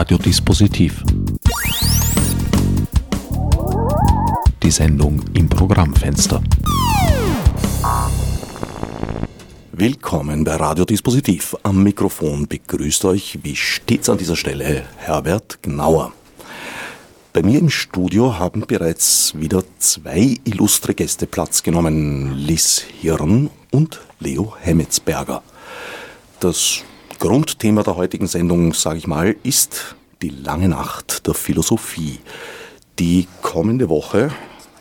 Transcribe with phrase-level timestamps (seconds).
[0.00, 1.04] Radiodispositiv.
[4.62, 6.42] Die Sendung im Programmfenster.
[9.72, 11.54] Willkommen bei Radiodispositiv.
[11.64, 16.14] Am Mikrofon begrüßt euch wie stets an dieser Stelle Herbert Gnauer.
[17.34, 24.00] Bei mir im Studio haben bereits wieder zwei illustre Gäste Platz genommen, Liz Hirn und
[24.18, 25.42] Leo Hemmetsberger.
[26.40, 26.84] Das
[27.20, 32.18] Grundthema der heutigen Sendung, sage ich mal, ist die lange Nacht der Philosophie.
[32.98, 34.30] Die kommende Woche,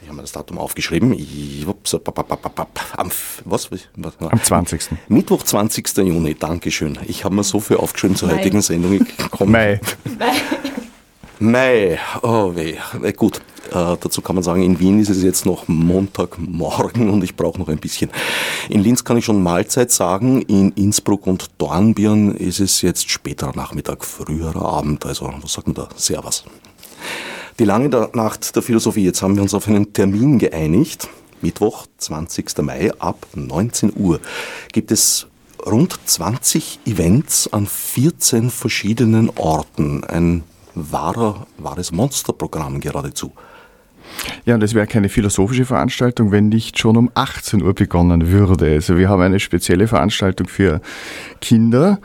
[0.01, 3.11] ich habe mir das Datum aufgeschrieben, am,
[3.43, 3.89] was, was,
[4.21, 4.81] am 20.
[5.09, 5.97] Mittwoch, 20.
[5.97, 6.97] Juni, Dankeschön.
[7.07, 8.37] Ich habe mir so viel aufgeschrieben zur Mai.
[8.37, 9.05] heutigen Sendung.
[9.45, 9.81] Mai.
[10.17, 10.31] Mai.
[11.39, 12.77] Mai, oh weh.
[13.01, 17.23] Na gut, äh, dazu kann man sagen, in Wien ist es jetzt noch Montagmorgen und
[17.23, 18.09] ich brauche noch ein bisschen.
[18.69, 23.55] In Linz kann ich schon Mahlzeit sagen, in Innsbruck und Dornbirn ist es jetzt späterer
[23.55, 25.89] Nachmittag, früherer Abend, also was sagt man da?
[25.95, 26.43] Servus.
[27.59, 31.09] Die lange Nacht der Philosophie, jetzt haben wir uns auf einen Termin geeinigt.
[31.41, 32.57] Mittwoch, 20.
[32.59, 34.19] Mai ab 19 Uhr
[34.71, 35.27] gibt es
[35.65, 40.03] rund 20 Events an 14 verschiedenen Orten.
[40.03, 40.43] Ein
[40.75, 43.31] wahrer, wahres Monsterprogramm geradezu.
[44.45, 48.71] Ja, und es wäre keine philosophische Veranstaltung, wenn nicht schon um 18 Uhr begonnen würde.
[48.71, 50.81] Also wir haben eine spezielle Veranstaltung für
[51.41, 51.99] Kinder.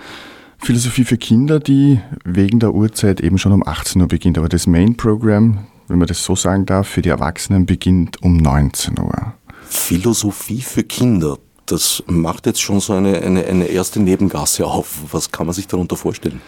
[0.58, 4.38] Philosophie für Kinder, die wegen der Uhrzeit eben schon um 18 Uhr beginnt.
[4.38, 8.36] Aber das Main Program, wenn man das so sagen darf, für die Erwachsenen beginnt um
[8.36, 9.34] 19 Uhr.
[9.68, 15.12] Philosophie für Kinder, das macht jetzt schon so eine, eine, eine erste Nebengasse auf.
[15.12, 16.40] Was kann man sich darunter vorstellen?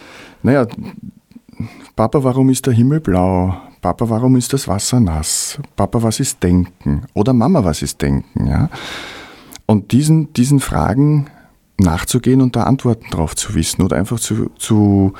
[0.43, 0.67] Naja,
[1.95, 3.55] Papa, warum ist der Himmel blau?
[3.81, 5.59] Papa, warum ist das Wasser nass?
[5.75, 7.03] Papa, was ist Denken?
[7.13, 8.47] Oder Mama, was ist Denken?
[8.47, 8.69] Ja?
[9.65, 11.27] Und diesen, diesen Fragen
[11.79, 15.13] nachzugehen und da Antworten drauf zu wissen oder einfach zu, zu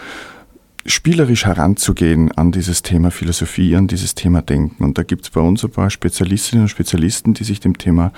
[0.85, 4.83] spielerisch heranzugehen an dieses Thema Philosophie, an dieses Thema Denken.
[4.83, 8.11] Und da gibt es bei uns ein paar Spezialistinnen und Spezialisten, die sich dem Thema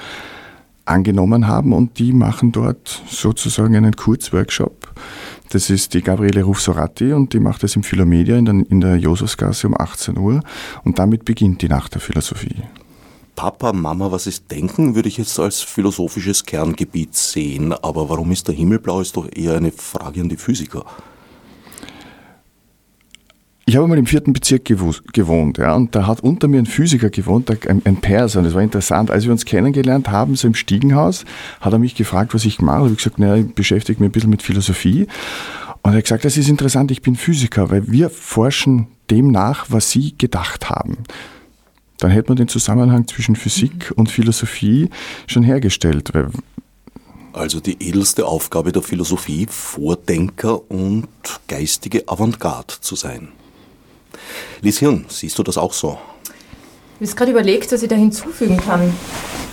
[0.85, 4.93] angenommen haben und die machen dort sozusagen einen Kurzworkshop
[5.49, 8.97] das ist die Gabriele Rufsorati und die macht das im Philomedia in der, in der
[8.97, 10.41] Josefsgasse um 18 Uhr
[10.83, 12.63] und damit beginnt die Nacht der Philosophie.
[13.35, 17.71] Papa, Mama, was ist Denken, würde ich jetzt als philosophisches Kerngebiet sehen.
[17.71, 20.85] Aber warum ist der Himmel blau, ist doch eher eine Frage an die Physiker.
[23.69, 27.11] Ich habe mal im vierten Bezirk gewohnt, ja, und da hat unter mir ein Physiker
[27.11, 29.11] gewohnt, ein, ein Perser, und das war interessant.
[29.11, 31.23] Als wir uns kennengelernt haben, so im Stiegenhaus,
[31.61, 32.79] hat er mich gefragt, was ich mache.
[32.79, 35.05] Ich habe gesagt, naja, ich beschäftige mich ein bisschen mit Philosophie.
[35.83, 39.67] Und er hat gesagt, das ist interessant, ich bin Physiker, weil wir forschen dem nach,
[39.69, 40.97] was Sie gedacht haben.
[41.99, 44.89] Dann hätte man den Zusammenhang zwischen Physik und Philosophie
[45.27, 46.11] schon hergestellt.
[47.33, 51.07] Also die edelste Aufgabe der Philosophie, Vordenker und
[51.47, 53.27] geistige Avantgarde zu sein.
[54.61, 55.97] Lies Hirn, siehst du das auch so?
[56.99, 58.93] Ich habe gerade überlegt, was ich da hinzufügen kann.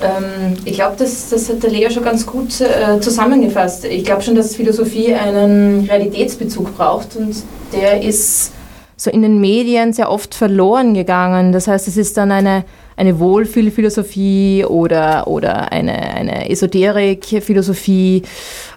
[0.02, 3.84] Ähm, ich glaube, das, das hat der Lea schon ganz gut äh, zusammengefasst.
[3.84, 7.36] Ich glaube schon, dass Philosophie einen Realitätsbezug braucht und
[7.72, 8.52] der ist
[8.96, 11.52] so in den Medien sehr oft verloren gegangen.
[11.52, 12.64] Das heißt, es ist dann eine
[12.96, 18.22] eine Wohlfühlphilosophie oder, oder eine, eine Esoterik-Philosophie.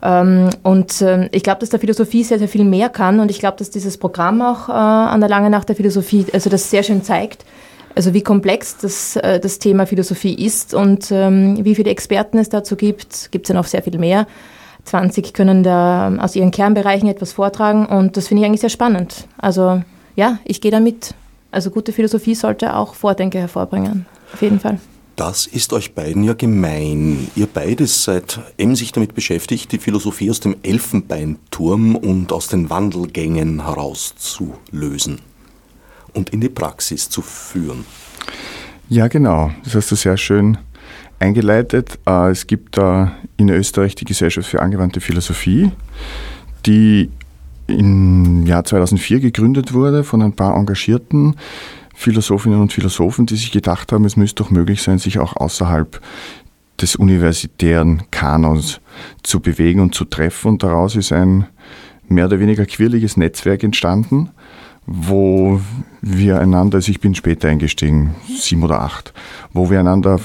[0.03, 3.39] Ähm, und ähm, ich glaube, dass der Philosophie sehr, sehr viel mehr kann und ich
[3.39, 6.83] glaube, dass dieses Programm auch äh, an der Lange Nacht der Philosophie, also das sehr
[6.83, 7.45] schön zeigt,
[7.95, 12.49] also wie komplex das, äh, das Thema Philosophie ist und ähm, wie viele Experten es
[12.49, 14.27] dazu gibt, gibt es ja noch sehr viel mehr.
[14.83, 19.27] 20 können da aus ihren Kernbereichen etwas vortragen und das finde ich eigentlich sehr spannend.
[19.37, 19.81] Also
[20.15, 21.13] ja, ich gehe da mit.
[21.51, 24.79] Also gute Philosophie sollte auch Vordenker hervorbringen, auf jeden Fall.
[25.15, 27.27] Das ist euch beiden ja gemein.
[27.35, 33.65] Ihr beides seid emsig damit beschäftigt, die Philosophie aus dem Elfenbeinturm und aus den Wandelgängen
[33.65, 35.19] herauszulösen
[36.13, 37.85] und in die Praxis zu führen.
[38.87, 39.51] Ja, genau.
[39.65, 40.57] Das hast du sehr schön
[41.19, 41.99] eingeleitet.
[42.07, 45.71] Äh, es gibt da in Österreich die Gesellschaft für angewandte Philosophie,
[46.65, 47.11] die
[47.69, 51.35] im Jahr 2004 gegründet wurde von ein paar engagierten
[51.95, 56.01] Philosophinnen und Philosophen, die sich gedacht haben, es müsste doch möglich sein, sich auch außerhalb
[56.79, 58.79] des universitären Kanons
[59.23, 60.49] zu bewegen und zu treffen.
[60.49, 61.45] Und daraus ist ein
[62.07, 64.29] mehr oder weniger quirliges Netzwerk entstanden,
[64.85, 65.61] wo
[66.01, 69.13] wir einander, also ich bin später eingestiegen, sieben oder acht,
[69.53, 70.19] wo wir einander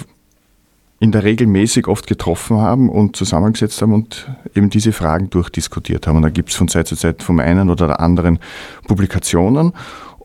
[1.01, 6.07] in der Regel mäßig oft getroffen haben und zusammengesetzt haben und eben diese Fragen durchdiskutiert
[6.07, 6.17] haben.
[6.17, 8.39] Und da gibt es von Zeit zu Zeit vom einen oder der anderen
[8.87, 9.73] Publikationen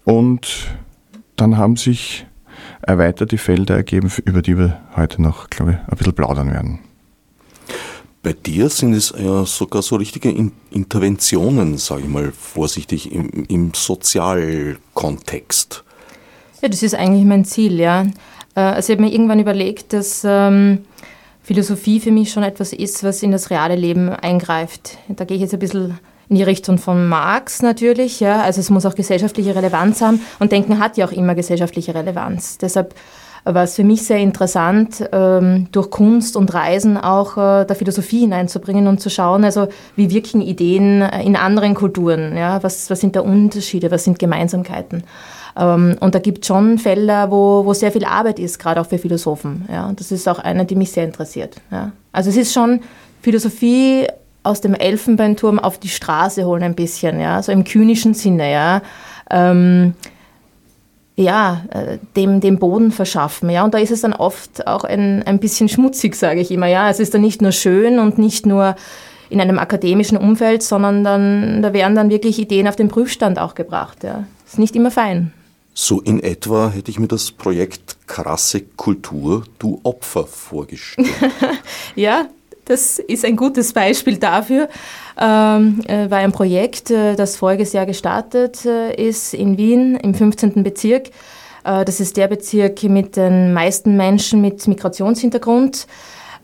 [0.06, 0.68] und
[1.36, 2.25] dann haben sich
[2.81, 6.80] erweiterte Felder ergeben, über die wir heute noch, glaube ich, ein bisschen plaudern werden.
[8.22, 10.30] bei dir sind es ja sogar so richtige
[10.72, 15.83] Interventionen, sage ich mal vorsichtig, im, im Sozialkontext.
[16.62, 18.06] Ja, das ist eigentlich mein Ziel, ja.
[18.60, 20.80] Äh, also ich habe mir irgendwann überlegt, dass ähm,
[21.42, 24.98] Philosophie für mich schon etwas ist, was in das reale Leben eingreift.
[25.08, 28.42] Da gehe ich jetzt ein bisschen in die Richtung von Marx natürlich, ja.
[28.42, 32.60] Also es muss auch gesellschaftliche Relevanz haben und Denken hat ja auch immer gesellschaftliche Relevanz.
[32.60, 32.94] Deshalb
[33.46, 38.20] war es für mich sehr interessant, ähm, durch Kunst und Reisen auch äh, der Philosophie
[38.20, 43.16] hineinzubringen und zu schauen, also wie wirken Ideen in anderen Kulturen, ja, was, was sind
[43.16, 45.04] da Unterschiede, was sind Gemeinsamkeiten.
[45.60, 48.88] Ähm, und da gibt es schon Felder, wo, wo sehr viel Arbeit ist, gerade auch
[48.88, 49.66] für Philosophen.
[49.72, 51.58] Ja, und das ist auch eine, die mich sehr interessiert.
[51.70, 51.92] Ja.
[52.12, 52.80] Also es ist schon
[53.22, 54.08] Philosophie
[54.42, 58.82] aus dem Elfenbeinturm auf die Straße holen ein bisschen, ja, so im kynischen Sinne, ja.
[59.30, 59.94] Ähm,
[61.18, 63.50] ja, äh, dem, dem Boden verschaffen.
[63.50, 63.66] Ja?
[63.66, 66.68] Und da ist es dann oft auch ein, ein bisschen schmutzig, sage ich immer.
[66.68, 66.90] Ja?
[66.90, 68.78] Es ist dann nicht nur schön und nicht nur
[69.30, 73.54] in einem akademischen Umfeld, sondern dann, da werden dann wirklich Ideen auf den Prüfstand auch
[73.54, 74.06] gebracht.
[74.06, 74.24] Ja?
[74.48, 75.34] Ist nicht immer fein.
[75.81, 81.08] So in etwa hätte ich mir das Projekt Krasse Kultur, du Opfer vorgestellt.
[81.96, 82.28] ja,
[82.66, 84.68] das ist ein gutes Beispiel dafür.
[85.18, 90.14] Ähm, äh, war ein Projekt, äh, das voriges Jahr gestartet äh, ist in Wien im
[90.14, 90.64] 15.
[90.64, 91.12] Bezirk.
[91.64, 95.88] Das ist der Bezirk mit den meisten Menschen mit Migrationshintergrund.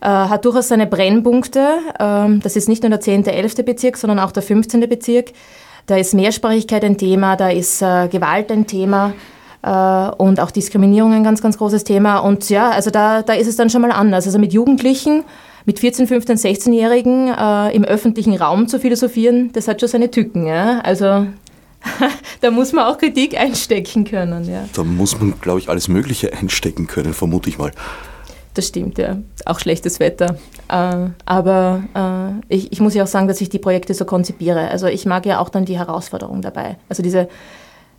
[0.00, 1.78] Hat durchaus seine Brennpunkte.
[1.98, 3.56] Ähm, das ist nicht nur der 10., 11.
[3.64, 4.80] Bezirk, sondern auch der 15.
[4.88, 5.32] Bezirk.
[5.86, 9.14] Da ist Mehrsprachigkeit ein Thema, da ist äh, Gewalt ein Thema
[9.62, 12.18] und auch Diskriminierung ein ganz, ganz großes Thema.
[12.18, 14.24] Und ja, also da, da ist es dann schon mal anders.
[14.24, 15.24] Also mit Jugendlichen
[15.66, 20.46] mit 14, 15, 16-Jährigen äh, im öffentlichen Raum zu philosophieren, das hat schon seine Tücken.
[20.46, 20.78] Ja?
[20.80, 21.26] Also
[22.40, 24.48] da muss man auch Kritik einstecken können.
[24.48, 24.64] Ja.
[24.72, 27.72] Da muss man, glaube ich, alles Mögliche einstecken können, vermute ich mal.
[28.56, 29.18] Das stimmt, ja.
[29.44, 30.38] Auch schlechtes Wetter.
[30.68, 34.68] Äh, aber äh, ich, ich muss ja auch sagen, dass ich die Projekte so konzipiere.
[34.70, 36.78] Also ich mag ja auch dann die Herausforderung dabei.
[36.88, 37.28] Also diese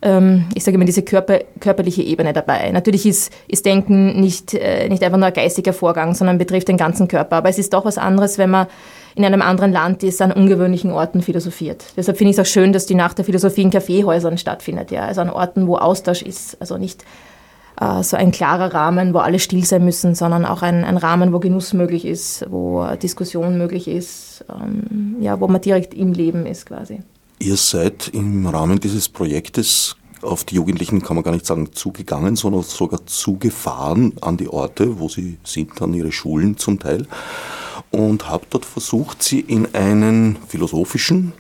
[0.02, 2.72] ähm, ich sage immer, diese Körper, körperliche Ebene dabei.
[2.72, 6.78] Natürlich ist, ist Denken nicht, äh, nicht einfach nur ein geistiger Vorgang, sondern betrifft den
[6.78, 7.38] ganzen Körper.
[7.38, 8.66] Aber es ist doch was anderes, wenn man
[9.14, 11.86] in einem anderen Land ist, an ungewöhnlichen Orten philosophiert.
[11.96, 15.06] Deshalb finde ich es auch schön, dass die Nacht der Philosophie in Kaffeehäusern stattfindet, ja,
[15.06, 16.60] also an Orten, wo Austausch ist.
[16.60, 17.04] Also nicht
[17.80, 21.34] äh, so ein klarer Rahmen, wo alle still sein müssen, sondern auch ein, ein Rahmen,
[21.34, 26.46] wo Genuss möglich ist, wo Diskussion möglich ist, ähm, ja, wo man direkt im Leben
[26.46, 27.02] ist quasi.
[27.40, 32.36] Ihr seid im Rahmen dieses Projektes auf die Jugendlichen, kann man gar nicht sagen, zugegangen,
[32.36, 37.06] sondern sogar zugefahren an die Orte, wo sie sind, an ihre Schulen zum Teil,
[37.92, 41.34] und habt dort versucht, sie in einen philosophischen,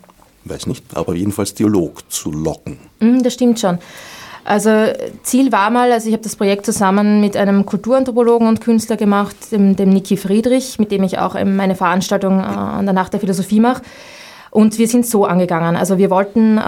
[0.45, 2.77] weiß nicht, aber jedenfalls Dialog zu locken.
[2.99, 3.79] Mm, das stimmt schon.
[4.47, 4.71] Also
[5.23, 9.35] Ziel war mal, also ich habe das Projekt zusammen mit einem Kulturanthropologen und Künstler gemacht,
[9.51, 13.19] dem, dem Niki Friedrich, mit dem ich auch meine Veranstaltung äh, an der Nacht der
[13.19, 13.81] Philosophie mache.
[14.49, 15.75] Und wir sind so angegangen.
[15.75, 16.61] Also wir wollten äh,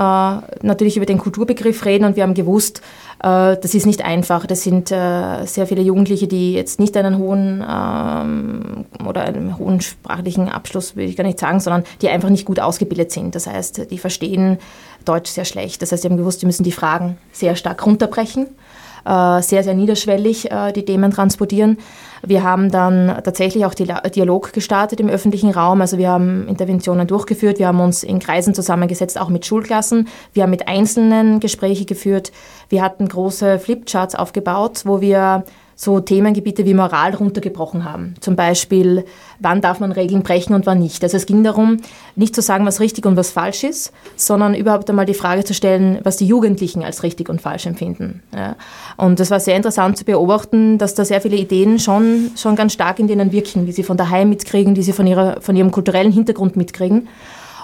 [0.62, 2.82] natürlich über den Kulturbegriff reden und wir haben gewusst,
[3.24, 4.46] äh, das ist nicht einfach.
[4.46, 9.80] Das sind äh, sehr viele Jugendliche, die jetzt nicht einen hohen ähm, oder einen hohen
[9.80, 13.36] sprachlichen Abschluss, will ich gar nicht sagen, sondern die einfach nicht gut ausgebildet sind.
[13.36, 14.58] Das heißt, die verstehen
[15.06, 15.82] Deutsch sehr schlecht.
[15.82, 18.48] Das heißt, wir haben gewusst, wir müssen die Fragen sehr stark runterbrechen
[19.06, 21.78] äh, sehr, sehr niederschwellig äh, die Themen transportieren.
[22.22, 25.80] Wir haben dann tatsächlich auch Dialog gestartet im öffentlichen Raum.
[25.80, 30.10] Also wir haben Interventionen durchgeführt, wir haben uns in Kreisen zusammengesetzt, auch mit Schulklassen.
[30.34, 32.34] Wir haben mit Einzelnen Gespräche geführt.
[32.68, 35.46] Wir hatten große Flipcharts aufgebaut, wo wir
[35.82, 38.16] so Themengebiete wie Moral runtergebrochen haben.
[38.20, 39.06] Zum Beispiel,
[39.40, 41.02] wann darf man Regeln brechen und wann nicht.
[41.04, 41.78] Also es ging darum,
[42.18, 45.54] nicht zu sagen, was richtig und was falsch ist, sondern überhaupt einmal die Frage zu
[45.54, 48.22] stellen, was die Jugendlichen als richtig und falsch empfinden.
[48.36, 48.58] Ja.
[48.98, 52.74] Und es war sehr interessant zu beobachten, dass da sehr viele Ideen schon, schon ganz
[52.74, 55.72] stark in denen wirken, wie sie von daheim mitkriegen, die sie von, ihrer, von ihrem
[55.72, 57.08] kulturellen Hintergrund mitkriegen.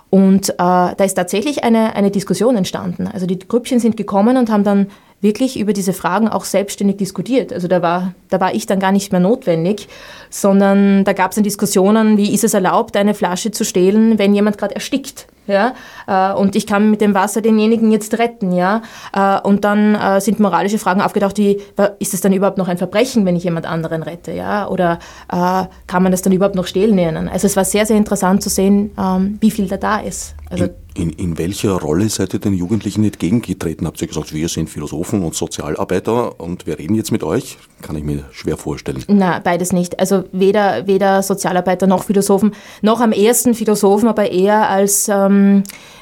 [0.09, 3.07] Und äh, da ist tatsächlich eine, eine Diskussion entstanden.
[3.07, 4.87] Also die Grüppchen sind gekommen und haben dann
[5.25, 7.51] wirklich über diese Fragen auch selbstständig diskutiert.
[7.51, 9.89] Also da war, da war ich dann gar nicht mehr notwendig,
[10.29, 14.33] sondern da gab es dann Diskussionen, wie ist es erlaubt, eine Flasche zu stehlen, wenn
[14.33, 15.73] jemand gerade erstickt ja,
[16.07, 18.81] äh, und ich kann mit dem Wasser denjenigen jetzt retten, ja,
[19.13, 21.61] äh, und dann äh, sind moralische Fragen aufgetaucht, wie,
[21.99, 26.03] ist es dann überhaupt noch ein Verbrechen, wenn ich jemand anderen rette, ja, oder kann
[26.03, 27.27] man das dann überhaupt noch stehlen nennen?
[27.27, 30.35] Also es war sehr, sehr interessant zu sehen, ähm, wie viel da da ist.
[30.49, 33.87] Also in, in, in, welcher Rolle seid ihr den Jugendlichen entgegengetreten?
[33.87, 37.57] Habt ihr gesagt, wir sind Philosophen und Sozialarbeiter und wir reden jetzt mit euch?
[37.81, 39.03] Kann ich mir schwer vorstellen.
[39.07, 39.99] Na, beides nicht.
[39.99, 45.34] Also weder, weder Sozialarbeiter noch Philosophen, noch am ersten Philosophen, aber eher als ähm,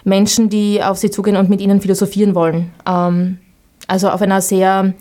[0.03, 2.71] Menschen, die auf sie zugehen und mit ihnen philosophieren wollen.
[2.85, 3.37] Ähm,
[3.87, 4.93] also auf einer sehr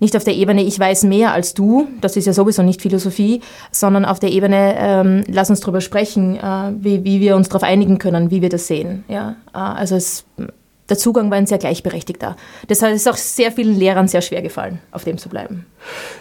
[0.00, 3.42] nicht auf der Ebene, ich weiß mehr als du, das ist ja sowieso nicht Philosophie,
[3.70, 7.62] sondern auf der Ebene, ähm, lass uns darüber sprechen, äh, wie, wie wir uns darauf
[7.62, 9.04] einigen können, wie wir das sehen.
[9.08, 9.36] Ja?
[9.52, 10.24] Äh, also es,
[10.90, 12.36] der Zugang war ein sehr gleichberechtigter.
[12.68, 15.64] Deshalb ist es auch sehr vielen Lehrern sehr schwer gefallen, auf dem zu bleiben.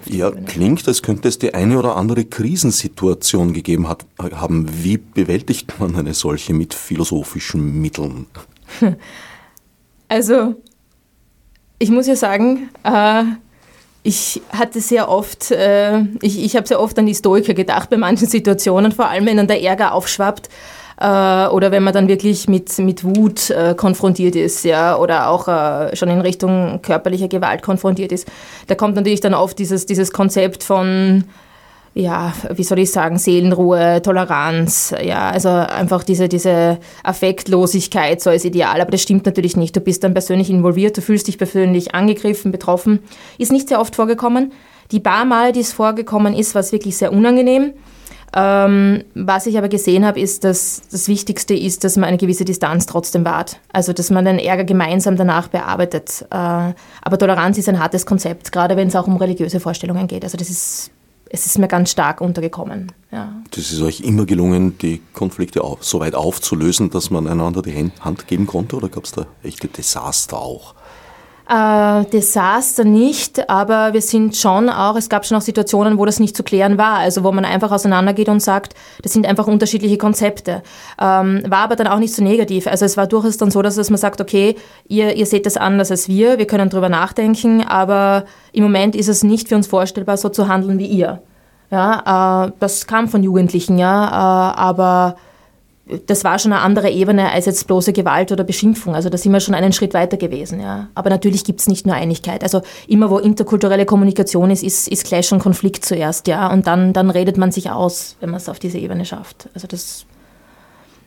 [0.05, 4.67] Ja, klingt, als könnte es die eine oder andere Krisensituation gegeben hat, haben.
[4.83, 8.27] Wie bewältigt man eine solche mit philosophischen Mitteln?
[10.11, 10.55] Also,
[11.77, 13.25] ich muss ja sagen, äh,
[14.01, 17.97] ich hatte sehr oft, äh, ich, ich habe sehr oft an die Stoiker gedacht bei
[17.97, 20.49] manchen Situationen, vor allem wenn dann der Ärger aufschwappt
[21.05, 25.95] oder wenn man dann wirklich mit, mit Wut äh, konfrontiert ist, ja, oder auch äh,
[25.95, 28.27] schon in Richtung körperlicher Gewalt konfrontiert ist.
[28.67, 31.23] Da kommt natürlich dann oft dieses, dieses Konzept von
[31.95, 38.45] ja, wie soll ich sagen, Seelenruhe, Toleranz, ja, also einfach diese, diese Affektlosigkeit so als
[38.45, 39.75] Ideal, aber das stimmt natürlich nicht.
[39.75, 42.99] Du bist dann persönlich involviert, du fühlst dich persönlich angegriffen, betroffen.
[43.37, 44.53] Ist nicht sehr oft vorgekommen.
[44.91, 47.73] Die paar Mal, die es vorgekommen ist, war es wirklich sehr unangenehm.
[48.35, 52.45] Ähm, was ich aber gesehen habe, ist, dass das Wichtigste ist, dass man eine gewisse
[52.45, 53.59] Distanz trotzdem wahrt.
[53.73, 56.25] Also, dass man den Ärger gemeinsam danach bearbeitet.
[56.29, 60.23] Äh, aber Toleranz ist ein hartes Konzept, gerade wenn es auch um religiöse Vorstellungen geht.
[60.23, 60.91] Also, das ist
[61.29, 62.91] es ist mir ganz stark untergekommen.
[63.11, 63.41] Ja.
[63.51, 67.91] Das ist euch immer gelungen, die Konflikte auf, so weit aufzulösen, dass man einander die
[68.01, 70.73] Hand geben konnte oder gab es da echte Desaster auch?
[71.49, 76.19] Äh, Desaster nicht, aber wir sind schon auch, es gab schon auch Situationen, wo das
[76.19, 79.97] nicht zu klären war, also wo man einfach auseinandergeht und sagt, das sind einfach unterschiedliche
[79.97, 80.61] Konzepte.
[81.01, 82.67] Ähm, war aber dann auch nicht so negativ.
[82.67, 85.57] Also es war durchaus dann so, dass, dass man sagt, okay, ihr, ihr seht das
[85.57, 89.65] anders als wir, wir können drüber nachdenken, aber im Moment ist es nicht für uns
[89.65, 91.19] vorstellbar, so zu handeln wie ihr.
[91.71, 95.15] Ja, äh, das kam von Jugendlichen, ja, äh, aber
[96.05, 98.95] das war schon eine andere Ebene als jetzt bloße Gewalt oder Beschimpfung.
[98.95, 100.59] Also da sind wir schon einen Schritt weiter gewesen.
[100.59, 100.89] Ja.
[100.93, 102.43] Aber natürlich gibt es nicht nur Einigkeit.
[102.43, 106.27] Also immer wo interkulturelle Kommunikation ist, ist, ist Clash und Konflikt zuerst.
[106.27, 106.51] Ja.
[106.51, 109.49] Und dann, dann redet man sich aus, wenn man es auf diese Ebene schafft.
[109.53, 110.05] Also das,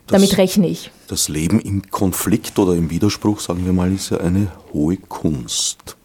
[0.06, 0.90] das, damit rechne ich.
[1.06, 5.96] Das Leben im Konflikt oder im Widerspruch, sagen wir mal, ist ja eine hohe Kunst.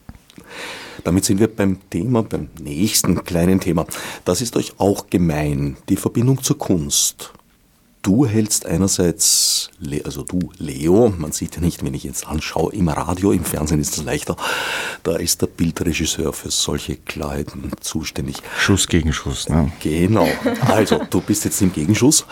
[1.04, 3.86] Damit sind wir beim Thema, beim nächsten kleinen Thema.
[4.26, 7.32] Das ist euch auch gemein, die Verbindung zur Kunst.
[8.08, 9.70] Du hältst einerseits,
[10.06, 13.82] also du, Leo, man sieht ja nicht, wenn ich jetzt anschaue, im Radio, im Fernsehen
[13.82, 14.38] ist das leichter,
[15.04, 18.38] da ist der Bildregisseur für solche Klarheiten zuständig.
[18.58, 19.74] Schuss gegen Schuss, ne?
[19.82, 20.26] Genau.
[20.70, 22.26] Also, du bist jetzt im Gegenschuss.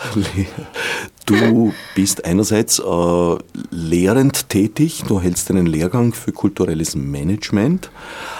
[1.26, 3.36] Du bist einerseits äh,
[3.68, 7.90] lehrend tätig, du hältst einen Lehrgang für kulturelles Management,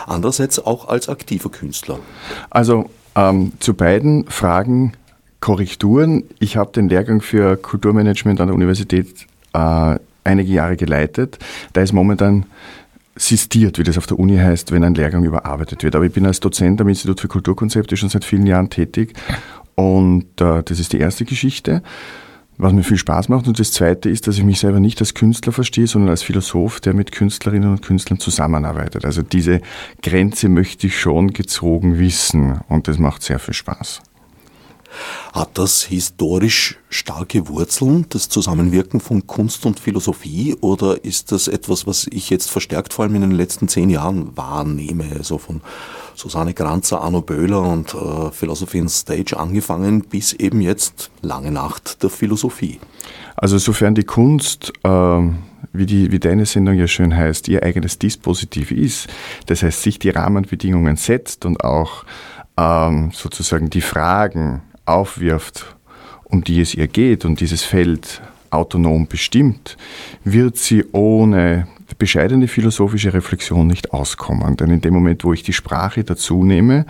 [0.07, 1.99] andererseits auch als aktiver Künstler.
[2.49, 4.95] Also, ähm, zu beiden Fragen
[5.47, 6.25] Korrekturen.
[6.41, 11.39] Ich habe den Lehrgang für Kulturmanagement an der Universität äh, einige Jahre geleitet.
[11.73, 12.47] Da ist momentan
[13.15, 15.95] sistiert, wie das auf der Uni heißt, wenn ein Lehrgang überarbeitet wird.
[15.95, 19.13] Aber ich bin als Dozent am Institut für Kulturkonzepte schon seit vielen Jahren tätig
[19.77, 21.81] und äh, das ist die erste Geschichte,
[22.57, 23.47] was mir viel Spaß macht.
[23.47, 26.81] Und das zweite ist, dass ich mich selber nicht als Künstler verstehe, sondern als Philosoph,
[26.81, 29.05] der mit Künstlerinnen und Künstlern zusammenarbeitet.
[29.05, 29.61] Also diese
[30.03, 34.03] Grenze möchte ich schon gezogen wissen und das macht sehr viel Spaß.
[35.33, 41.87] Hat das historisch starke Wurzeln, das Zusammenwirken von Kunst und Philosophie, oder ist das etwas,
[41.87, 45.05] was ich jetzt verstärkt vor allem in den letzten zehn Jahren wahrnehme?
[45.17, 45.61] Also von
[46.15, 52.03] Susanne Granzer, Arno Böhler und äh, Philosophy on Stage angefangen bis eben jetzt lange Nacht
[52.03, 52.81] der Philosophie.
[53.37, 55.21] Also sofern die Kunst, äh,
[55.73, 59.09] wie, die, wie deine Sendung ja schön heißt, ihr eigenes Dispositiv ist,
[59.47, 62.05] das heißt sich die Rahmenbedingungen setzt und auch
[62.57, 65.77] ähm, sozusagen die Fragen aufwirft,
[66.25, 69.77] um die es ihr geht und dieses Feld autonom bestimmt,
[70.25, 71.67] wird sie ohne
[71.99, 74.57] bescheidene philosophische Reflexion nicht auskommen.
[74.57, 76.87] Denn in dem Moment, wo ich die Sprache dazu nehme,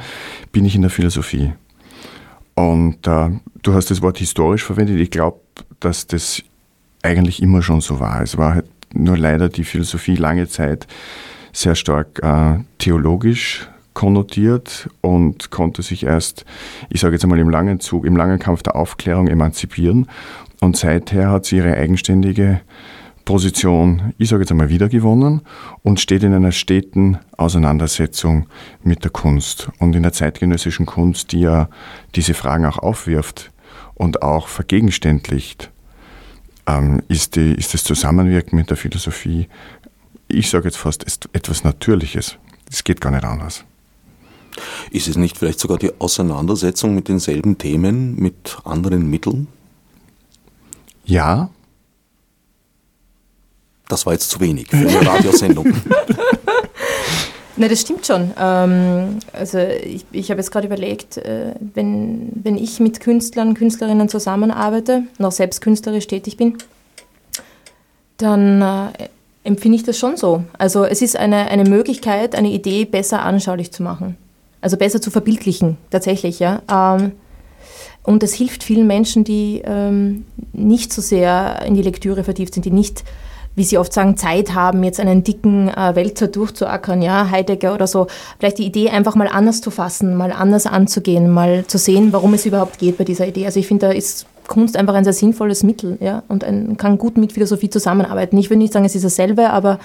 [0.53, 1.53] bin ich in der Philosophie.
[2.55, 3.31] Und äh,
[3.62, 4.99] du hast das Wort historisch verwendet.
[4.99, 5.41] Ich glaube,
[5.81, 6.43] dass das
[7.03, 8.23] eigentlich immer schon so war.
[8.23, 10.87] Es war halt nur leider die Philosophie lange Zeit
[11.53, 16.45] sehr stark äh, theologisch konnotiert und konnte sich erst,
[16.91, 20.07] ich sage jetzt einmal im langen Zug, im langen Kampf der Aufklärung emanzipieren.
[20.61, 22.61] Und seither hat sie ihre eigenständige
[23.25, 25.41] Position, ich sage jetzt einmal, wiedergewonnen
[25.83, 28.47] und steht in einer steten Auseinandersetzung
[28.83, 29.71] mit der Kunst.
[29.79, 31.71] Und in der zeitgenössischen Kunst, die ja
[32.15, 33.50] diese Fragen auch aufwirft
[33.95, 35.71] und auch vergegenständlicht,
[36.67, 39.49] ähm, ist, die, ist das Zusammenwirken mit der Philosophie,
[40.29, 42.37] ich sage jetzt fast, etwas Natürliches.
[42.71, 43.65] Es geht gar nicht anders.
[44.91, 49.49] Ist es nicht vielleicht sogar die Auseinandersetzung mit denselben Themen mit anderen Mitteln?
[51.05, 51.51] Ja.
[53.89, 55.73] Das war jetzt zu wenig für eine Radiosendung.
[57.57, 58.33] Nein, das stimmt schon.
[58.39, 64.09] Ähm, also ich, ich habe jetzt gerade überlegt, äh, wenn, wenn ich mit Künstlern, Künstlerinnen
[64.09, 66.59] zusammenarbeite und auch selbst künstlerisch tätig bin,
[68.19, 69.09] dann äh,
[69.45, 70.45] empfinde ich das schon so.
[70.59, 74.19] Also es ist eine, eine Möglichkeit, eine Idee besser anschaulich zu machen.
[74.61, 76.63] Also besser zu verbildlichen, tatsächlich, ja.
[76.71, 77.13] Ähm,
[78.03, 82.65] und es hilft vielen Menschen, die ähm, nicht so sehr in die Lektüre vertieft sind,
[82.65, 83.03] die nicht,
[83.57, 87.89] wie sie oft sagen, Zeit haben, jetzt einen dicken äh, Wälzer durchzuackern, ja, Heidegger oder
[87.89, 88.07] so.
[88.39, 92.35] Vielleicht die Idee einfach mal anders zu fassen, mal anders anzugehen, mal zu sehen, warum
[92.35, 93.45] es überhaupt geht bei dieser Idee.
[93.47, 96.99] Also ich finde, da ist Kunst einfach ein sehr sinnvolles Mittel ja, und ein, kann
[96.99, 98.39] gut mit Philosophie zusammenarbeiten.
[98.39, 99.81] Ich würde nicht sagen, es ist dasselbe, aber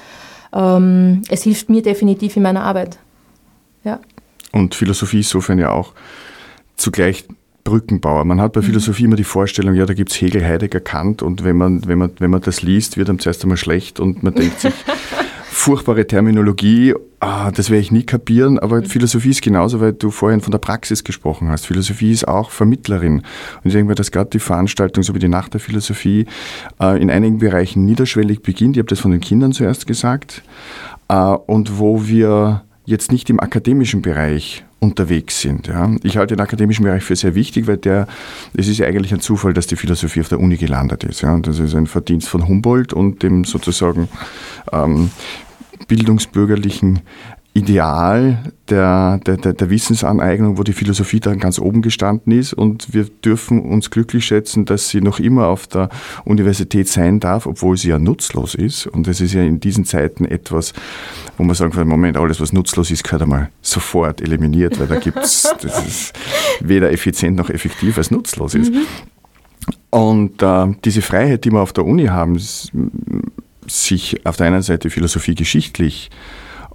[0.54, 3.00] ähm, es hilft mir definitiv in meiner Arbeit.
[4.52, 5.94] Und Philosophie ist insofern ja auch
[6.76, 7.26] zugleich
[7.64, 8.26] Brückenbauer.
[8.26, 8.66] Man hat bei mhm.
[8.66, 11.98] Philosophie immer die Vorstellung, ja, da gibt es Hegel, Heidegger, Kant und wenn man, wenn,
[11.98, 14.74] man, wenn man das liest, wird einem zuerst einmal schlecht und man denkt sich,
[15.52, 18.86] furchtbare Terminologie, ah, das werde ich nie kapieren, aber mhm.
[18.86, 21.68] Philosophie ist genauso, weil du vorhin von der Praxis gesprochen hast.
[21.68, 23.18] Philosophie ist auch Vermittlerin.
[23.18, 26.26] Und ich denke mir, dass gerade die Veranstaltung, so wie die Nacht der Philosophie,
[26.80, 28.76] äh, in einigen Bereichen niederschwellig beginnt.
[28.76, 30.42] Ich habe das von den Kindern zuerst gesagt.
[31.10, 35.68] Äh, und wo wir jetzt nicht im akademischen Bereich unterwegs sind.
[35.68, 35.90] Ja.
[36.04, 38.08] Ich halte den akademischen Bereich für sehr wichtig, weil der,
[38.54, 41.22] es ist ja eigentlich ein Zufall, dass die Philosophie auf der Uni gelandet ist.
[41.22, 41.38] Ja.
[41.40, 44.10] Das ist ein Verdienst von Humboldt und dem sozusagen
[44.72, 45.10] ähm,
[45.88, 47.00] bildungsbürgerlichen
[47.54, 52.54] Ideal der, der, der, Wissensaneignung, wo die Philosophie dann ganz oben gestanden ist.
[52.54, 55.90] Und wir dürfen uns glücklich schätzen, dass sie noch immer auf der
[56.24, 58.88] Universität sein darf, obwohl sie ja nutzlos ist.
[58.88, 60.72] Und das ist ja in diesen Zeiten etwas,
[61.38, 64.98] wo man sagen kann, Moment, alles was nutzlos ist, gehört einmal sofort eliminiert, weil da
[64.98, 66.14] gibt es, das ist
[66.62, 68.72] weder effizient noch effektiv, als nutzlos ist.
[68.72, 68.86] Mhm.
[69.90, 72.40] Und äh, diese Freiheit, die wir auf der Uni haben,
[73.68, 76.10] sich auf der einen Seite Philosophie geschichtlich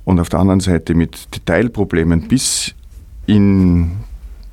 [0.07, 2.75] und auf der anderen Seite mit Detailproblemen bis
[3.27, 3.91] in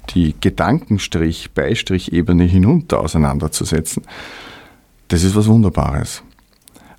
[0.09, 4.03] die Gedankenstrich, Beistrichebene hinunter auseinanderzusetzen,
[5.07, 6.23] das ist was Wunderbares.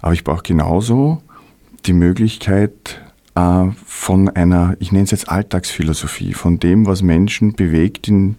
[0.01, 1.21] Aber ich brauche genauso
[1.85, 3.01] die Möglichkeit
[3.35, 8.37] äh, von einer, ich nenne es jetzt Alltagsphilosophie, von dem, was Menschen bewegt, in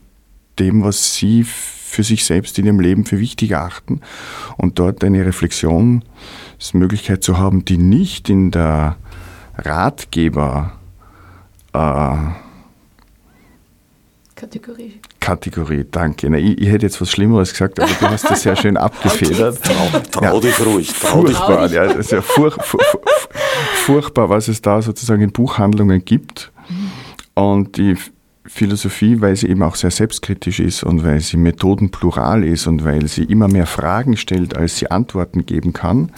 [0.57, 3.99] dem, was sie für sich selbst in ihrem Leben für wichtig achten
[4.55, 8.95] und dort eine Reflexionsmöglichkeit zu haben, die nicht in der
[9.57, 10.73] Ratgeber
[11.73, 12.45] äh,
[14.35, 14.99] Kategorie.
[15.21, 16.29] Kategorie, danke.
[16.29, 19.63] Na, ich, ich, hätte jetzt was Schlimmeres gesagt, aber du hast das sehr schön abgefedert.
[19.63, 20.91] trau, trau dich ruhig.
[20.91, 21.77] Trau furchtbar, dich.
[21.77, 22.83] ja, das ist ja furch, furch,
[23.85, 26.51] furchtbar, was es da sozusagen in Buchhandlungen gibt.
[27.33, 27.95] Und die
[28.45, 33.07] Philosophie, weil sie eben auch sehr selbstkritisch ist und weil sie methodenplural ist und weil
[33.07, 36.11] sie immer mehr Fragen stellt, als sie Antworten geben kann,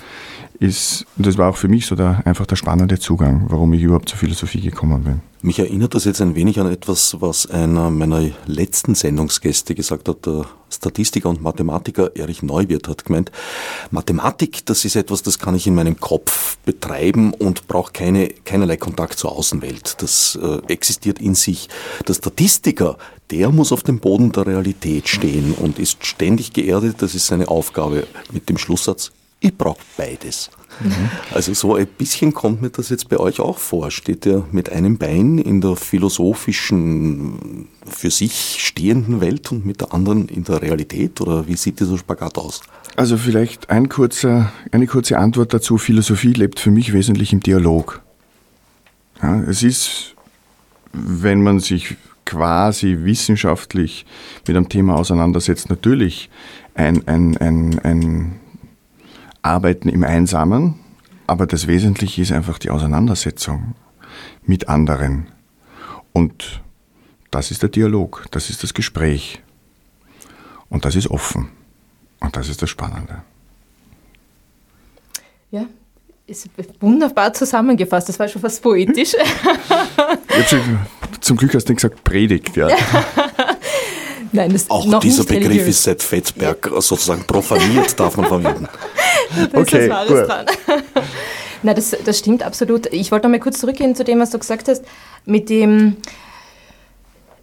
[0.59, 3.83] ist, und das war auch für mich so der, einfach der spannende Zugang, warum ich
[3.83, 5.21] überhaupt zur Philosophie gekommen bin.
[5.41, 10.25] Mich erinnert das jetzt ein wenig an etwas, was einer meiner letzten Sendungsgäste gesagt hat.
[10.25, 13.31] Der Statistiker und Mathematiker Erich Neuwirth hat gemeint,
[13.91, 18.77] Mathematik, das ist etwas, das kann ich in meinem Kopf betreiben und braucht keine, keinerlei
[18.77, 20.01] Kontakt zur Außenwelt.
[20.01, 21.69] Das äh, existiert in sich.
[22.07, 22.97] Der Statistiker,
[23.29, 26.95] der muss auf dem Boden der Realität stehen und ist ständig geerdet.
[26.99, 30.49] Das ist seine Aufgabe mit dem Schlusssatz, ich brauche beides.
[30.79, 31.09] Mhm.
[31.33, 33.91] Also so ein bisschen kommt mir das jetzt bei euch auch vor.
[33.91, 39.93] Steht ihr mit einem Bein in der philosophischen, für sich stehenden Welt und mit der
[39.93, 41.21] anderen in der Realität?
[41.21, 42.61] Oder wie sieht dieser Spagat aus?
[42.95, 45.77] Also vielleicht ein kurzer, eine kurze Antwort dazu.
[45.77, 48.01] Philosophie lebt für mich wesentlich im Dialog.
[49.21, 50.15] Ja, es ist,
[50.93, 51.95] wenn man sich
[52.25, 54.05] quasi wissenschaftlich
[54.47, 56.29] mit einem Thema auseinandersetzt, natürlich
[56.75, 58.39] ein, ein, ein, ein
[59.41, 60.75] Arbeiten im Einsamen,
[61.27, 63.75] aber das Wesentliche ist einfach die Auseinandersetzung
[64.43, 65.27] mit anderen.
[66.13, 66.61] Und
[67.31, 69.41] das ist der Dialog, das ist das Gespräch.
[70.69, 71.49] Und das ist offen.
[72.19, 73.21] Und das ist das Spannende.
[75.51, 75.65] Ja,
[76.25, 78.09] ist wunderbar zusammengefasst.
[78.09, 79.13] Das war schon fast poetisch.
[80.47, 80.79] schon,
[81.21, 82.55] zum Glück hast du nicht gesagt Predigt.
[82.57, 82.69] Ja.
[84.31, 86.81] Nein, das Auch dieser Begriff ist seit Fettberg ja.
[86.81, 88.67] sozusagen profaniert, darf man verwenden.
[89.51, 90.27] da okay, ist gut.
[90.27, 90.45] dran.
[91.63, 92.87] Na, das, das stimmt absolut.
[92.93, 94.83] Ich wollte noch mal kurz zurückgehen zu dem, was du gesagt hast,
[95.25, 95.97] mit dem,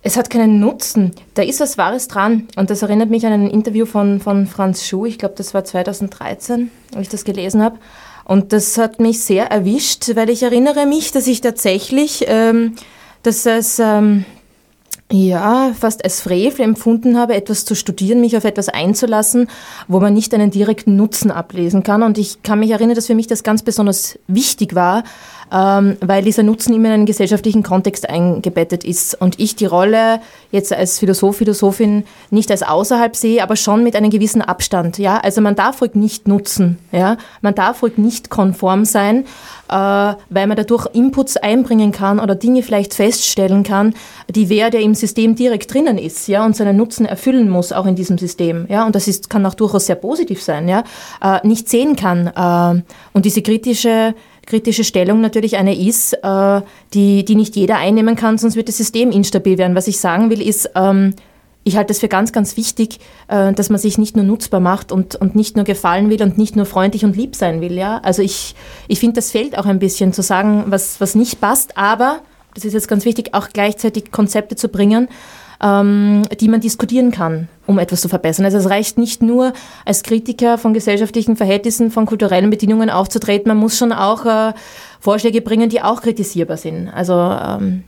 [0.02, 1.12] es hat keinen Nutzen.
[1.34, 2.48] Da ist was Wahres dran.
[2.56, 5.64] Und das erinnert mich an ein Interview von, von Franz Schuh, ich glaube, das war
[5.64, 7.78] 2013, als ich das gelesen habe.
[8.24, 12.74] Und das hat mich sehr erwischt, weil ich erinnere mich, dass ich tatsächlich, ähm,
[13.22, 13.78] dass es...
[13.78, 14.24] Ähm,
[15.14, 19.48] ja, fast als Frevel empfunden habe, etwas zu studieren, mich auf etwas einzulassen,
[19.86, 22.02] wo man nicht einen direkten Nutzen ablesen kann.
[22.02, 25.04] Und ich kann mich erinnern, dass für mich das ganz besonders wichtig war,
[25.50, 30.72] weil dieser Nutzen immer in einen gesellschaftlichen Kontext eingebettet ist und ich die Rolle jetzt
[30.72, 34.98] als Philosoph, Philosophin nicht als außerhalb sehe, aber schon mit einem gewissen Abstand.
[34.98, 35.18] Ja?
[35.18, 37.16] Also man darf ruhig nicht nutzen, ja?
[37.42, 39.24] man darf ruhig nicht konform sein,
[39.68, 43.94] äh, weil man dadurch Inputs einbringen kann oder Dinge vielleicht feststellen kann,
[44.28, 46.44] die wer, der im System direkt drinnen ist ja?
[46.44, 48.66] und seinen Nutzen erfüllen muss, auch in diesem System.
[48.68, 48.86] Ja?
[48.86, 50.84] Und das ist, kann auch durchaus sehr positiv sein, ja?
[51.22, 52.28] Äh, nicht sehen kann.
[52.28, 54.14] Äh, und diese kritische
[54.46, 56.60] kritische Stellung natürlich eine ist, äh,
[56.92, 59.76] die, die nicht jeder einnehmen kann, sonst wird das System instabil werden.
[59.76, 61.14] Was ich sagen will, ist, ähm,
[61.64, 64.92] ich halte es für ganz, ganz wichtig, äh, dass man sich nicht nur nutzbar macht
[64.92, 67.72] und, und nicht nur gefallen will und nicht nur freundlich und lieb sein will.
[67.72, 67.98] Ja?
[67.98, 68.54] Also ich,
[68.86, 72.20] ich finde, das fehlt auch ein bisschen zu sagen, was, was nicht passt, aber,
[72.54, 75.08] das ist jetzt ganz wichtig, auch gleichzeitig Konzepte zu bringen,
[75.62, 78.44] ähm, die man diskutieren kann, um etwas zu verbessern.
[78.44, 79.52] Also es reicht nicht nur
[79.84, 84.52] als Kritiker von gesellschaftlichen Verhältnissen, von kulturellen Bedingungen aufzutreten, man muss schon auch äh,
[85.00, 86.88] Vorschläge bringen, die auch kritisierbar sind.
[86.88, 87.84] Also ähm,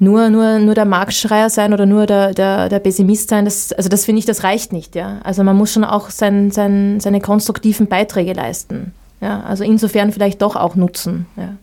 [0.00, 3.88] nur, nur, nur der Marktschreier sein oder nur der, der, der Pessimist sein, das, also
[3.88, 4.94] das finde ich, das reicht nicht.
[4.94, 5.18] Ja?
[5.24, 8.92] Also man muss schon auch sein, sein, seine konstruktiven Beiträge leisten.
[9.20, 9.42] Ja?
[9.42, 11.26] Also insofern vielleicht doch auch nutzen.
[11.36, 11.54] Ja.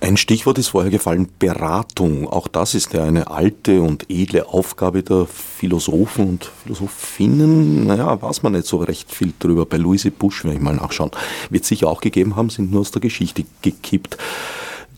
[0.00, 2.28] Ein Stichwort ist vorher gefallen, Beratung.
[2.28, 7.86] Auch das ist ja eine alte und edle Aufgabe der Philosophen und Philosophinnen.
[7.86, 9.66] Naja, weiß man nicht so recht viel drüber.
[9.66, 11.10] Bei Louise Busch, wenn ich mal nachschauen,
[11.50, 14.16] wird sicher auch gegeben haben, sind nur aus der Geschichte gekippt.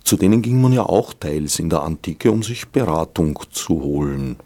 [0.05, 4.37] Zu denen ging man ja auch teils in der Antike, um sich Beratung zu holen.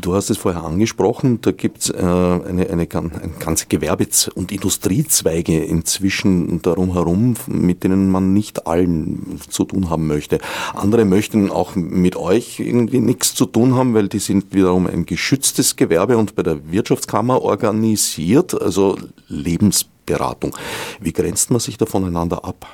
[0.00, 4.52] Du hast es vorher angesprochen, da gibt es äh, eine, eine, eine ganze Gewerbe- und
[4.52, 10.38] Industriezweige inzwischen darum herum, mit denen man nicht allen zu tun haben möchte.
[10.74, 15.06] Andere möchten auch mit euch irgendwie nichts zu tun haben, weil die sind wiederum ein
[15.06, 18.96] geschütztes Gewerbe und bei der Wirtschaftskammer organisiert, also
[19.28, 20.56] Lebensberatung.
[21.00, 22.66] Wie grenzt man sich da voneinander ab?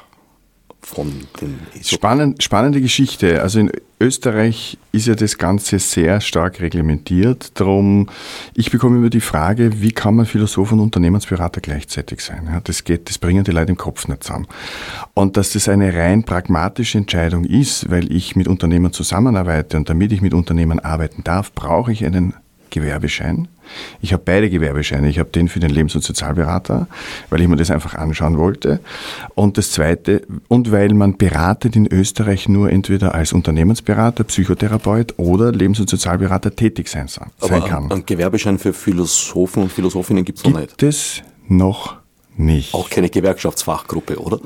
[0.82, 3.40] Von den Spannend, spannende Geschichte.
[3.42, 7.58] Also in Österreich ist ja das Ganze sehr stark reglementiert.
[7.58, 8.08] Darum,
[8.54, 12.60] ich bekomme immer die Frage, wie kann man Philosoph und Unternehmensberater gleichzeitig sein?
[12.64, 14.48] Das geht, das bringen die Leute im Kopf nicht zusammen.
[15.14, 20.12] Und dass das eine rein pragmatische Entscheidung ist, weil ich mit Unternehmern zusammenarbeite und damit
[20.12, 22.34] ich mit Unternehmern arbeiten darf, brauche ich einen
[22.72, 23.46] Gewerbeschein.
[24.00, 25.08] Ich habe beide Gewerbescheine.
[25.08, 26.88] Ich habe den für den Lebens- und Sozialberater,
[27.30, 28.80] weil ich mir das einfach anschauen wollte.
[29.34, 35.52] Und das Zweite, und weil man beratet in Österreich nur entweder als Unternehmensberater, Psychotherapeut oder
[35.52, 37.92] Lebens- und Sozialberater tätig sein, sein Aber kann.
[37.92, 40.78] Einen Gewerbeschein für Philosophen und Philosophinnen gibt es noch nicht?
[40.78, 41.96] Gibt es noch
[42.36, 42.74] nicht.
[42.74, 44.40] Auch keine Gewerkschaftsfachgruppe, oder?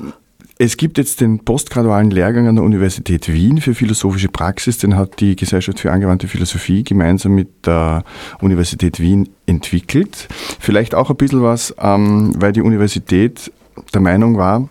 [0.59, 4.79] Es gibt jetzt den postgradualen Lehrgang an der Universität Wien für philosophische Praxis.
[4.79, 8.05] Den hat die Gesellschaft für angewandte Philosophie gemeinsam mit der
[8.40, 10.29] Universität Wien entwickelt.
[10.59, 13.53] Vielleicht auch ein bisschen was, ähm, weil die Universität
[13.92, 14.66] der Meinung war,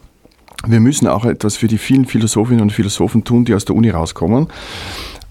[0.65, 3.91] wir müssen auch etwas für die vielen Philosophinnen und Philosophen tun, die aus der Uni
[3.91, 4.47] rauskommen.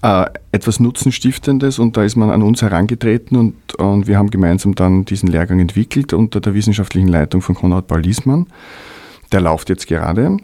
[0.03, 4.77] Äh, etwas Nutzenstiftendes und da ist man an uns herangetreten und, und wir haben gemeinsam
[4.77, 8.47] dann diesen Lehrgang entwickelt unter der wissenschaftlichen Leitung von Konrad Paul Liesmann.
[9.33, 10.39] Der läuft jetzt gerade.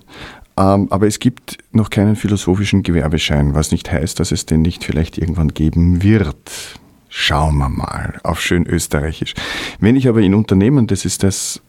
[0.61, 4.85] Ähm, aber es gibt noch keinen philosophischen Gewerbeschein, was nicht heißt, dass es den nicht
[4.85, 6.37] vielleicht irgendwann geben wird.
[7.09, 9.35] Schauen wir mal, auf schön österreichisch.
[9.81, 11.61] Wenn ich aber in Unternehmen, das ist das,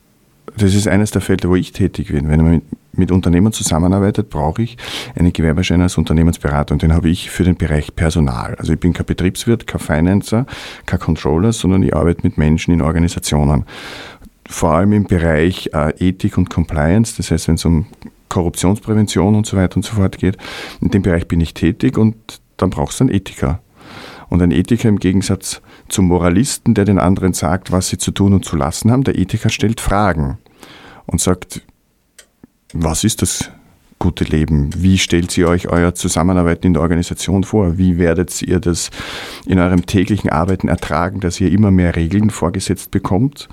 [0.57, 2.27] das ist eines der Felder, wo ich tätig bin.
[2.29, 4.77] Wenn man mit, mit Unternehmen zusammenarbeitet, brauche ich
[5.15, 8.55] einen Gewerbeschein als Unternehmensberater und den habe ich für den Bereich Personal.
[8.55, 10.45] Also ich bin kein Betriebswirt, kein Financer,
[10.85, 13.65] kein Controller, sondern ich arbeite mit Menschen in Organisationen
[14.51, 17.85] vor allem im Bereich äh, Ethik und Compliance, das heißt, wenn es um
[18.29, 20.37] Korruptionsprävention und so weiter und so fort geht,
[20.81, 22.15] in dem Bereich bin ich tätig und
[22.57, 23.61] dann brauchst du einen Ethiker.
[24.29, 28.33] Und ein Ethiker im Gegensatz zum Moralisten, der den anderen sagt, was sie zu tun
[28.33, 30.37] und zu lassen haben, der Ethiker stellt Fragen
[31.05, 31.61] und sagt,
[32.73, 33.51] was ist das
[34.01, 34.71] gute Leben?
[34.75, 37.77] Wie stellt ihr euch euer Zusammenarbeiten in der Organisation vor?
[37.77, 38.89] Wie werdet ihr das
[39.45, 43.47] in eurem täglichen Arbeiten ertragen, dass ihr immer mehr Regeln vorgesetzt bekommt,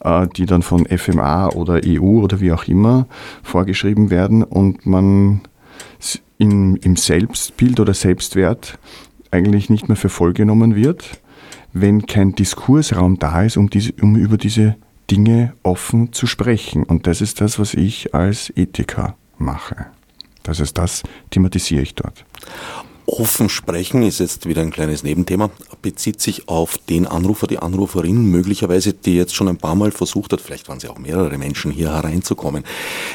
[0.00, 3.06] äh, die dann von FMA oder EU oder wie auch immer
[3.44, 5.42] vorgeschrieben werden und man
[6.36, 8.80] in, im Selbstbild oder Selbstwert
[9.30, 11.20] eigentlich nicht mehr für voll genommen wird,
[11.72, 14.74] wenn kein Diskursraum da ist, um, diese, um über diese
[15.12, 16.82] Dinge offen zu sprechen.
[16.82, 19.86] Und das ist das, was ich als Ethiker mache.
[20.42, 22.24] Das ist das, thematisiere ich dort.
[23.12, 25.50] Offen sprechen, ist jetzt wieder ein kleines Nebenthema,
[25.82, 30.32] bezieht sich auf den Anrufer, die Anruferin, möglicherweise, die jetzt schon ein paar Mal versucht
[30.32, 32.64] hat, vielleicht waren sie auch mehrere Menschen hier hereinzukommen.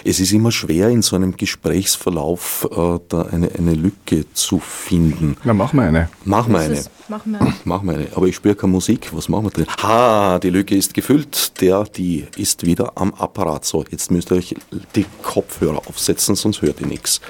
[0.03, 5.37] Es ist immer schwer, in so einem Gesprächsverlauf äh, da eine, eine Lücke zu finden.
[5.43, 6.09] Na, machen wir eine.
[6.25, 6.83] Machen wir eine.
[7.07, 7.53] Machen wir.
[7.63, 8.07] Machen wir eine.
[8.15, 9.09] Aber ich spüre keine Musik.
[9.13, 9.67] Was machen wir drin?
[9.81, 11.59] Ha, die Lücke ist gefüllt.
[11.61, 13.65] Der, die ist wieder am Apparat.
[13.65, 14.55] So, jetzt müsst ihr euch
[14.95, 17.21] die Kopfhörer aufsetzen, sonst hört ihr nichts.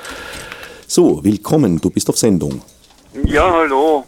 [0.89, 2.61] So, willkommen, du bist auf Sendung.
[3.25, 4.05] Ja, hallo.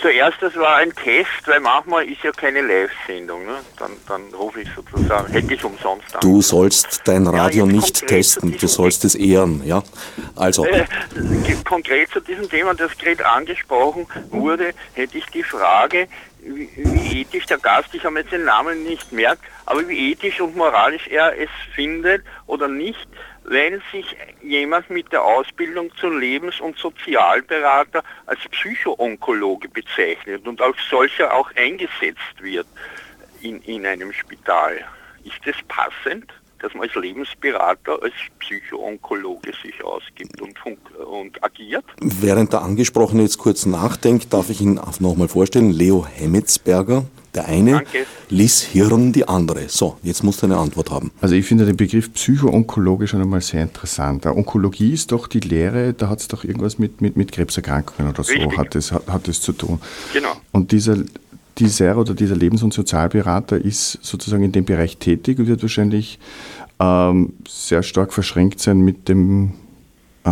[0.00, 3.44] Zuerst, das war ein Test, weil manchmal ist ja keine Live-Sendung.
[3.44, 3.56] Ne?
[3.78, 6.20] Dann, dann rufe ich sozusagen, hätte ich umsonst an.
[6.22, 9.82] Du sollst dein Radio jetzt nicht testen, du sollst es ehren, ja?
[10.36, 10.86] Also, Äh,
[11.68, 16.08] konkret zu diesem Thema, das gerade angesprochen wurde, hätte ich die Frage,
[16.40, 20.40] wie, wie ethisch der Gast, ich habe jetzt den Namen nicht merkt, aber wie ethisch
[20.40, 23.06] und moralisch er es findet oder nicht,
[23.44, 30.76] wenn sich jemand mit der Ausbildung zum Lebens- und Sozialberater als Psychoonkologe bezeichnet und als
[30.88, 32.66] solcher auch eingesetzt wird
[33.40, 34.84] in, in einem Spital.
[35.24, 40.56] Ist das passend, dass man als Lebensberater, als Psychoonkologe sich ausgibt und,
[40.98, 41.84] und agiert?
[42.00, 45.70] während der Angesprochene jetzt kurz nachdenkt, darf ich ihn nochmal vorstellen.
[45.70, 48.06] Leo Hemmetsberger, der eine, Danke.
[48.28, 49.68] Liz Hirn, die andere.
[49.68, 51.10] So, jetzt musst du eine Antwort haben.
[51.20, 54.26] Also ich finde den Begriff Psychoonkologe schon einmal sehr interessant.
[54.26, 58.22] Onkologie ist doch die Lehre, da hat es doch irgendwas mit, mit, mit Krebserkrankungen oder
[58.22, 58.58] so, Richtig.
[58.58, 59.80] hat es, hat, hat es zu tun.
[60.12, 60.32] Genau.
[60.52, 60.98] Und dieser,
[61.58, 66.18] dieser oder dieser Lebens- und Sozialberater ist sozusagen in dem Bereich tätig und wird wahrscheinlich
[66.80, 69.52] ähm, sehr stark verschränkt sein mit dem
[70.24, 70.30] äh,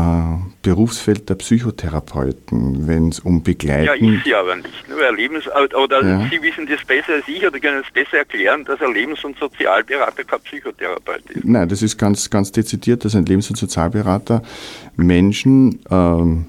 [0.63, 4.89] Berufsfeld der Psychotherapeuten, wenn es um Ja, Begleiten ich sie aber nicht.
[4.89, 6.29] Nur ein Lebens oder Ja.
[6.31, 9.39] Sie wissen das besser als ich oder können es besser erklären, dass ein Lebens- und
[9.39, 11.45] Sozialberater kein Psychotherapeut ist.
[11.45, 14.43] Nein, das ist ganz, ganz dezidiert, dass ein Lebens- und Sozialberater
[14.97, 16.47] Menschen ähm,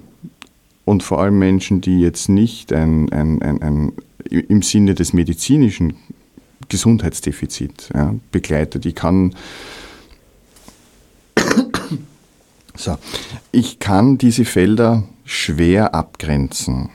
[0.86, 3.94] und vor allem Menschen, die jetzt nicht ein, ein, ein, ein,
[4.30, 5.96] im Sinne des medizinischen
[6.70, 8.86] Gesundheitsdefizit ja, begleitet.
[8.86, 9.36] Ich kann,
[12.82, 12.98] so,
[13.52, 16.90] ich kann diese Felder schwer abgrenzen.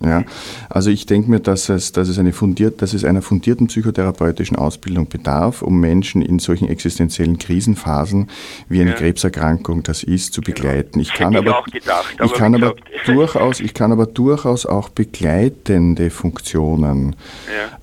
[0.00, 0.22] Ja,
[0.68, 4.56] also ich denke mir, dass es, dass, es eine fundiert, dass es einer fundierten psychotherapeutischen
[4.56, 8.28] Ausbildung bedarf, um Menschen in solchen existenziellen Krisenphasen
[8.68, 8.96] wie eine Ja.
[8.96, 11.00] Krebserkrankung das ist, zu begleiten.
[11.00, 12.74] Ich kann ich aber, auch gedacht, ich aber kann wie aber
[13.06, 17.16] durchaus, ich kann aber durchaus auch begleitende Funktionen.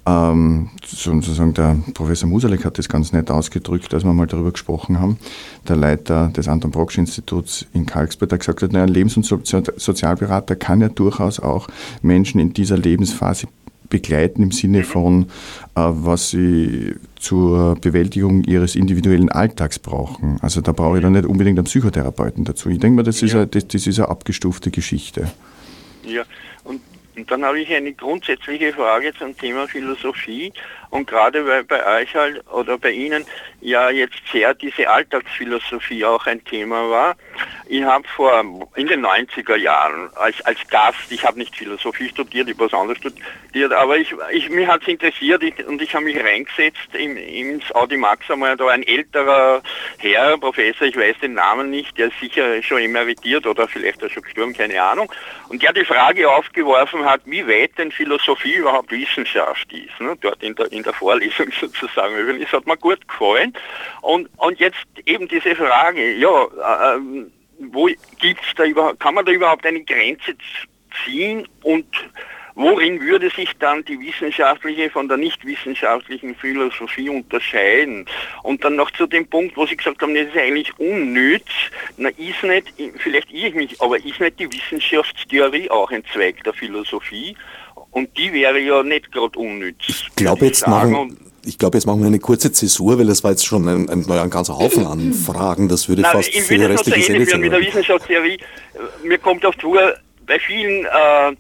[0.08, 5.00] Ähm, sozusagen der Professor Musalek hat das ganz nett ausgedrückt, als wir mal darüber gesprochen
[5.00, 5.18] haben.
[5.68, 9.42] Der Leiter des Anton Brocksch Instituts in Karlsberg hat gesagt, naja, ein Lebens- und So-
[9.76, 11.68] Sozialberater kann ja durchaus auch
[12.02, 13.48] Menschen in dieser Lebensphase
[13.90, 15.24] begleiten im Sinne von,
[15.76, 20.38] äh, was sie zur Bewältigung ihres individuellen Alltags brauchen.
[20.42, 22.70] Also da brauche ich dann nicht unbedingt einen Psychotherapeuten dazu.
[22.70, 23.38] Ich denke mal, das, ist, Ja.
[23.40, 25.32] eine, das, das ist eine abgestufte Geschichte.
[26.06, 26.24] Ja,
[27.18, 30.54] und, dann habe ich eine grundsätzliche Frage zum Thema Philosophie
[30.90, 33.26] und gerade weil bei euch halt oder bei Ihnen
[33.60, 37.16] ja jetzt sehr diese Alltagsphilosophie auch ein Thema war.
[37.68, 38.44] Ich habe vor
[38.76, 42.80] in den 90er Jahren als, als Gast, ich habe nicht Philosophie studiert, ich habe was
[42.80, 46.94] anderes studiert, aber ich, ich mich hat es interessiert ich, und ich habe mich reingesetzt
[46.94, 49.62] im, ins Audimax einmal da ein älterer
[49.98, 54.10] Herr, Professor, ich weiß den Namen nicht, der ist sicher schon emeritiert oder vielleicht auch
[54.10, 55.12] schon gestorben, keine Ahnung,
[55.50, 60.42] und der die Frage aufgeworfen hat, wie weit denn Philosophie überhaupt Wissenschaft ist, ne, dort
[60.44, 62.40] in der, in der Vorlesung sozusagen.
[62.40, 63.54] Das hat mir gut gefallen.
[64.02, 66.48] Und, und jetzt eben diese Frage, ja,
[66.96, 70.36] ähm, wo gibt's da überhaupt, kann man da überhaupt eine Grenze
[71.06, 71.86] ziehen und
[72.58, 78.06] worin würde sich dann die wissenschaftliche von der nicht wissenschaftlichen Philosophie unterscheiden?
[78.44, 81.46] Und dann noch zu dem Punkt, wo Sie gesagt haben, das ist eigentlich unnütz.
[81.98, 86.44] Na, ist nicht, vielleicht irre ich mich, aber ist nicht die Wissenschaftstheorie auch ein Zweig
[86.44, 87.36] der Philosophie?
[87.98, 89.78] Und die wäre ja nicht gerade unnütz.
[89.88, 93.24] Ich glaube, jetzt machen, Und- ich glaube, jetzt machen wir eine kurze Zäsur, weil das
[93.24, 95.68] war jetzt schon ein, ein, ein ganzer Haufen an Fragen.
[95.68, 97.68] Das würde Nein, fast ich für die restliche Sendung führen mit der sein.
[97.70, 98.38] Wissenschaftstheorie.
[99.04, 99.80] Mir kommt oft vor,
[100.28, 101.36] bei vielen äh,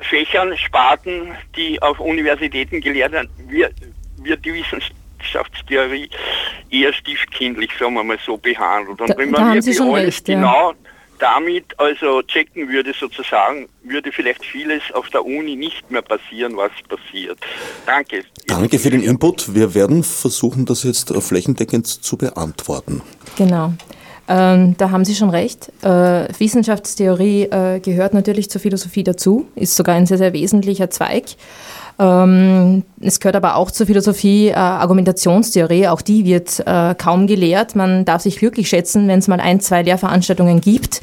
[0.00, 3.72] Fächern, Sparten, die auf Universitäten gelehrt werden, wird,
[4.22, 6.08] wird die Wissenschaftstheorie
[6.70, 9.00] eher stiefkindlich, sagen wir mal so, behandelt.
[9.00, 10.72] Und Da- wenn da man haben Sie schon recht, ja.
[11.18, 16.70] Damit also checken würde sozusagen, würde vielleicht vieles auf der Uni nicht mehr passieren, was
[16.88, 17.38] passiert.
[17.86, 18.24] Danke.
[18.46, 19.54] Danke für den Input.
[19.54, 23.02] Wir werden versuchen, das jetzt äh, flächendeckend zu beantworten.
[23.36, 23.72] Genau.
[24.28, 25.70] Ähm, da haben Sie schon recht.
[25.82, 31.36] Äh, Wissenschaftstheorie äh, gehört natürlich zur Philosophie dazu, ist sogar ein sehr, sehr wesentlicher Zweig.
[31.98, 37.74] Ähm, es gehört aber auch zur Philosophie äh, Argumentationstheorie, auch die wird äh, kaum gelehrt.
[37.74, 41.00] Man darf sich glücklich schätzen, wenn es mal ein, zwei Lehrveranstaltungen gibt,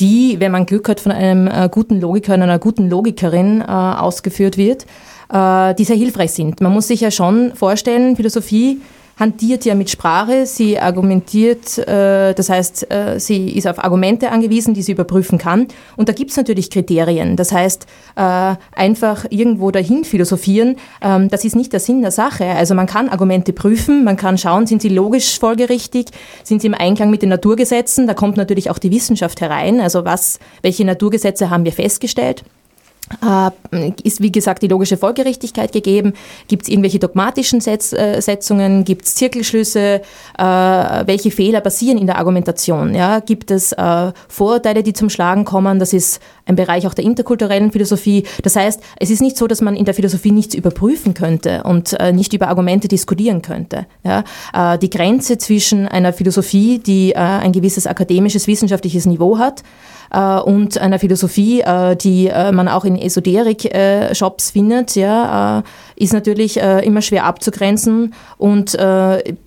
[0.00, 3.64] die, wenn man Glück hat, von einem äh, guten Logiker und einer guten Logikerin äh,
[3.64, 4.86] ausgeführt wird,
[5.30, 6.62] äh, die sehr hilfreich sind.
[6.62, 8.80] Man muss sich ja schon vorstellen, Philosophie
[9.20, 14.72] hantiert ja mit Sprache, sie argumentiert, äh, das heißt, äh, sie ist auf Argumente angewiesen,
[14.72, 15.68] die sie überprüfen kann.
[15.96, 17.36] Und da gibt es natürlich Kriterien.
[17.36, 22.46] Das heißt, äh, einfach irgendwo dahin philosophieren, ähm, das ist nicht der Sinn der Sache.
[22.46, 26.06] Also man kann Argumente prüfen, man kann schauen, sind sie logisch folgerichtig,
[26.42, 28.06] sind sie im Einklang mit den Naturgesetzen.
[28.06, 29.80] Da kommt natürlich auch die Wissenschaft herein.
[29.80, 32.42] Also was, welche Naturgesetze haben wir festgestellt?
[33.22, 33.50] Äh,
[34.04, 36.12] ist, wie gesagt, die logische Folgerichtigkeit gegeben?
[36.46, 38.84] Gibt es irgendwelche dogmatischen Setz, äh, Setzungen?
[38.84, 40.00] Gibt es Zirkelschlüsse?
[40.38, 42.94] Äh, welche Fehler passieren in der Argumentation?
[42.94, 43.18] Ja?
[43.18, 45.80] Gibt es äh, Vorurteile, die zum Schlagen kommen?
[45.80, 48.24] Das ist ein Bereich auch der interkulturellen Philosophie.
[48.42, 51.98] Das heißt, es ist nicht so, dass man in der Philosophie nichts überprüfen könnte und
[51.98, 53.86] äh, nicht über Argumente diskutieren könnte.
[54.04, 54.24] Ja?
[54.76, 59.62] Die Grenze zwischen einer Philosophie, die ein gewisses akademisches, wissenschaftliches Niveau hat,
[60.44, 61.62] und einer Philosophie,
[62.02, 65.62] die man auch in Esoterik-Shops findet, ja,
[65.96, 68.14] ist natürlich immer schwer abzugrenzen.
[68.38, 68.76] Und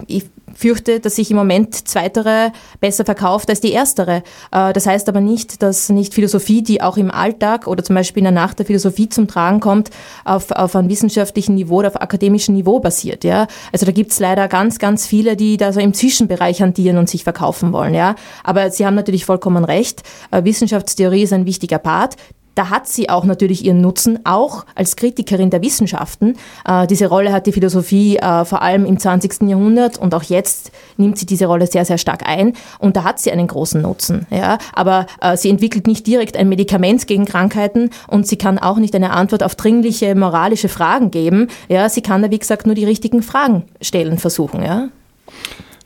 [0.08, 4.24] ich fürchte, dass sich im Moment zweitere besser verkauft als die erstere.
[4.52, 8.22] Äh, das heißt aber nicht, dass nicht Philosophie, die auch im Alltag oder zum Beispiel
[8.22, 9.90] in der Nacht der Philosophie zum Tragen kommt,
[10.26, 13.24] auf, auf einem wissenschaftlichen Niveau oder auf akademischem Niveau basiert.
[13.24, 13.48] Ja?
[13.72, 17.10] Also da gibt es leider ganz, ganz viele, die da so im Zwischenbereich hantieren und
[17.10, 17.94] sich verkaufen wollen.
[17.94, 18.16] Ja?
[18.44, 20.04] Aber Sie haben natürlich vollkommen recht.
[20.32, 22.16] Äh, Wissenschaftstheorie ist ein wichtiger Part
[22.56, 26.36] da hat sie auch natürlich ihren Nutzen, auch als Kritikerin der Wissenschaften.
[26.66, 29.44] Äh, diese Rolle hat die Philosophie äh, vor allem im 20.
[29.50, 33.20] Jahrhundert und auch jetzt nimmt sie diese Rolle sehr, sehr stark ein und da hat
[33.20, 34.28] sie einen großen Nutzen.
[34.30, 34.58] Ja?
[34.74, 38.96] Aber äh, sie entwickelt nicht direkt ein Medikament gegen Krankheiten und sie kann auch nicht
[38.96, 41.48] eine Antwort auf dringliche moralische Fragen geben.
[41.70, 41.90] Ja?
[41.90, 44.64] Sie kann da, wie gesagt, nur die richtigen Fragen stellen versuchen.
[44.64, 44.90] Ja?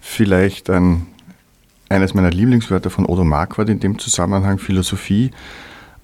[0.01, 1.07] Vielleicht ein,
[1.89, 5.31] eines meiner Lieblingswörter von Odo Marquardt in dem Zusammenhang Philosophie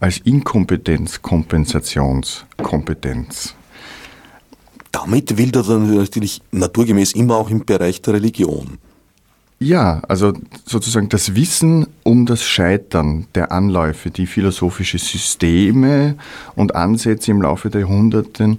[0.04, 3.56] als Inkompetenz Kompensationskompetenz.
[4.92, 8.80] Damit will er dann natürlich naturgemäß immer auch im Bereich der Religion.
[9.60, 10.34] Ja, also
[10.66, 16.18] sozusagen das Wissen um das Scheitern der Anläufe, die philosophische Systeme
[16.56, 18.58] und Ansätze im Laufe der Jahrhunderte,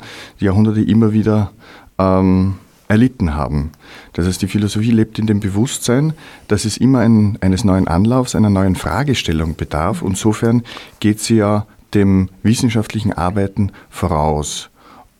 [0.80, 1.52] immer wieder
[1.98, 2.54] ähm,
[2.94, 3.72] erlitten haben.
[4.12, 6.12] Das heißt, die Philosophie lebt in dem Bewusstsein,
[6.46, 10.02] dass es immer ein, eines neuen Anlaufs, einer neuen Fragestellung bedarf.
[10.06, 10.62] Insofern
[11.00, 14.70] geht sie ja dem wissenschaftlichen Arbeiten voraus.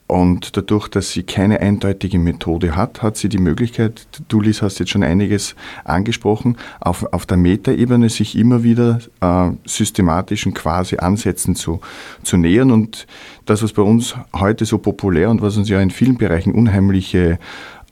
[0.07, 4.79] Und dadurch, dass sie keine eindeutige Methode hat, hat sie die Möglichkeit, du Lies hast
[4.79, 11.57] jetzt schon einiges angesprochen, auf, auf der Metaebene sich immer wieder äh, systematischen quasi Ansätzen
[11.57, 11.81] zu,
[12.23, 12.71] zu nähern.
[12.71, 13.07] Und
[13.47, 17.38] das, was bei uns heute so populär und was uns ja in vielen Bereichen unheimliche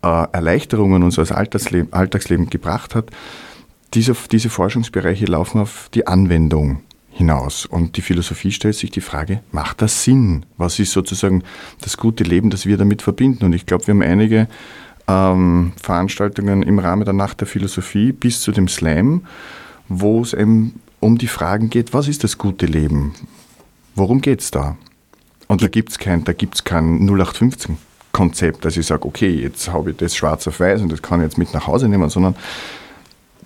[0.03, 3.11] äh, Erleichterungen unseres Alltagsleben, Alltagsleben gebracht hat,
[3.95, 7.67] diese, diese Forschungsbereiche laufen auf die Anwendung hinaus.
[7.67, 10.45] Und die Philosophie stellt sich die Frage, macht das Sinn?
[10.57, 11.43] Was ist sozusagen
[11.81, 13.45] das gute Leben, das wir damit verbinden?
[13.45, 14.49] Und ich glaube, wir haben einige
[15.09, 19.27] ähm, Veranstaltungen im Rahmen der Nacht der Philosophie bis zu dem Slam,
[19.89, 23.15] wo es eben um die Fragen geht, was ist das gute Leben?
[23.95, 24.77] Worum geht es da?
[25.49, 27.77] Und da gibt es kein, kein 0815
[28.13, 31.21] Konzept, dass ich sage, okay, jetzt habe ich das schwarz auf weiß und das kann
[31.21, 32.37] ich jetzt mit nach Hause nehmen, sondern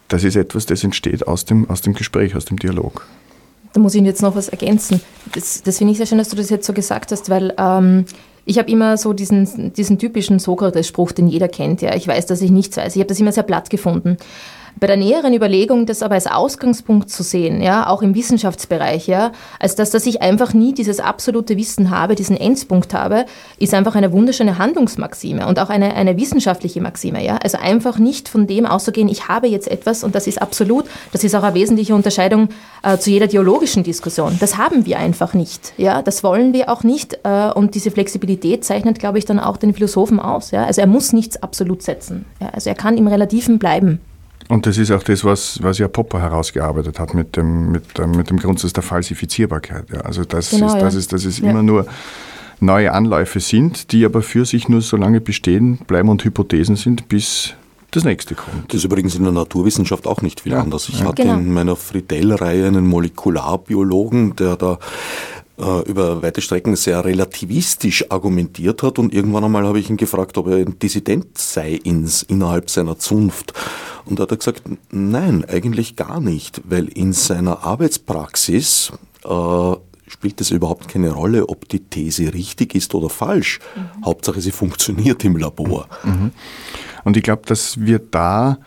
[0.09, 3.07] das ist etwas, das entsteht aus dem, aus dem Gespräch, aus dem Dialog
[3.72, 5.00] da muss ich jetzt noch was ergänzen.
[5.35, 8.05] Das, das finde ich sehr schön, dass du das jetzt so gesagt hast, weil ähm,
[8.44, 11.83] ich habe immer so diesen, diesen typischen Sokrates-Spruch, den jeder kennt.
[11.83, 12.94] Ja, ich weiß, dass ich nichts weiß.
[12.94, 14.16] Ich habe das immer sehr platt gefunden
[14.78, 19.32] bei der näheren Überlegung, das aber als Ausgangspunkt zu sehen, ja, auch im Wissenschaftsbereich, ja,
[19.58, 23.24] als dass, dass ich einfach nie dieses absolute Wissen habe, diesen Endpunkt habe,
[23.58, 27.38] ist einfach eine wunderschöne Handlungsmaxime und auch eine, eine wissenschaftliche Maxime, ja.
[27.42, 31.24] Also einfach nicht von dem auszugehen, ich habe jetzt etwas und das ist absolut, das
[31.24, 32.50] ist auch eine wesentliche Unterscheidung
[32.82, 34.36] äh, zu jeder theologischen Diskussion.
[34.40, 36.02] Das haben wir einfach nicht, ja.
[36.02, 39.72] Das wollen wir auch nicht äh, und diese Flexibilität zeichnet, glaube ich, dann auch den
[39.72, 40.64] Philosophen aus, ja.
[40.64, 42.50] Also er muss nichts absolut setzen, ja.
[42.50, 44.00] Also er kann im Relativen bleiben.
[44.48, 48.30] Und das ist auch das, was, was ja Popper herausgearbeitet hat mit dem, mit, mit
[48.30, 49.90] dem Grundsatz der Falsifizierbarkeit.
[49.90, 50.00] Ja.
[50.00, 50.80] Also das genau, ist, ja.
[50.80, 51.50] das ist, dass es ja.
[51.50, 51.87] immer nur
[52.61, 57.09] neue Anläufe sind, die aber für sich nur so lange bestehen bleiben und Hypothesen sind,
[57.09, 57.54] bis
[57.90, 58.72] das nächste kommt.
[58.72, 60.61] Das ist übrigens in der Naturwissenschaft auch nicht viel ja.
[60.61, 60.88] anders.
[60.88, 61.35] Ich hatte genau.
[61.35, 64.76] in meiner Friedel-Reihe einen Molekularbiologen, der da äh,
[65.58, 70.48] über weite Strecken sehr relativistisch argumentiert hat und irgendwann einmal habe ich ihn gefragt, ob
[70.48, 73.54] er ein Dissident sei ins, innerhalb seiner Zunft.
[74.04, 78.92] Und da hat er gesagt, nein, eigentlich gar nicht, weil in seiner Arbeitspraxis
[79.24, 79.72] äh,
[80.06, 83.61] spielt es überhaupt keine Rolle, ob die These richtig ist oder falsch.
[83.74, 84.04] Mhm.
[84.04, 85.88] Hauptsache, sie funktioniert im Labor.
[86.04, 86.32] Mhm.
[87.04, 88.59] Und ich glaube, dass wir da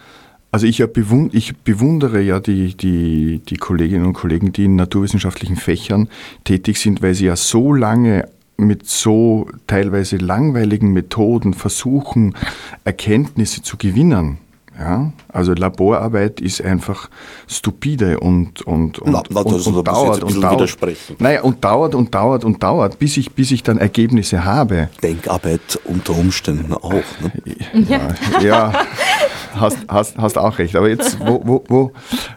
[0.52, 5.58] Also ich, bewund, ich bewundere ja die, die, die Kolleginnen und Kollegen, die in naturwissenschaftlichen
[5.58, 6.10] Fächern
[6.44, 8.28] tätig sind, weil sie ja so lange
[8.58, 12.36] mit so teilweise langweiligen Methoden versuchen,
[12.84, 14.40] Erkenntnisse zu gewinnen.
[14.78, 17.10] Ja, also Laborarbeit ist einfach
[17.48, 20.54] stupide und, und, und, na, na, und, und dauert und dauert.
[20.54, 21.18] Widersprechen.
[21.20, 24.88] Naja, und dauert und dauert und dauert, bis ich, bis ich dann Ergebnisse habe.
[25.04, 26.94] Denkarbeit unter Umständen auch.
[26.94, 27.86] Ne?
[27.90, 28.72] Ja, ja
[29.56, 30.76] hast, hast, hast auch recht.
[30.76, 31.92] Aber jetzt, wo, wo, wo,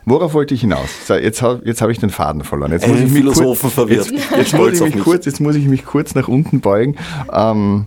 [0.04, 0.88] worauf wollte ich hinaus?
[1.06, 2.72] So, jetzt habe jetzt hab ich den Faden verloren.
[2.72, 4.10] Jetzt muss ich mich Philosophen kurz, verwirrt.
[4.10, 6.96] Jetzt, jetzt, muss ich mich kurz, jetzt muss ich mich kurz nach unten beugen.
[7.32, 7.86] Ähm,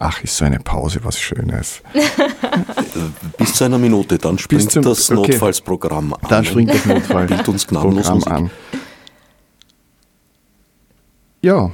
[0.00, 1.82] Ach, ist so eine Pause was Schönes.
[3.36, 5.32] Bis zu einer Minute, dann springt zum, das okay.
[5.32, 6.20] Notfallsprogramm an.
[6.28, 8.50] Dann springt das Notfallsprogramm an.
[11.42, 11.70] Ja,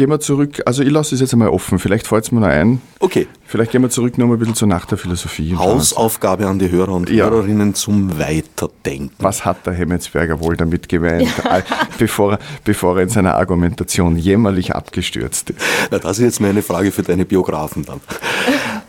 [0.00, 2.46] gehen wir zurück, also ich lasse es jetzt einmal offen, vielleicht fällt es mir noch
[2.48, 2.80] ein.
[3.00, 3.28] Okay.
[3.44, 5.54] Vielleicht gehen wir zurück noch mal ein bisschen zur Nacht der Philosophie.
[5.54, 7.26] Hausaufgabe an die Hörer und ja.
[7.26, 9.14] Hörerinnen zum Weiterdenken.
[9.18, 11.28] Was hat der Hemmetsberger wohl damit gemeint,
[11.98, 15.60] bevor, bevor er in seiner Argumentation jämmerlich abgestürzt ist?
[15.90, 18.00] Na, das ist jetzt meine Frage für deine Biografen dann.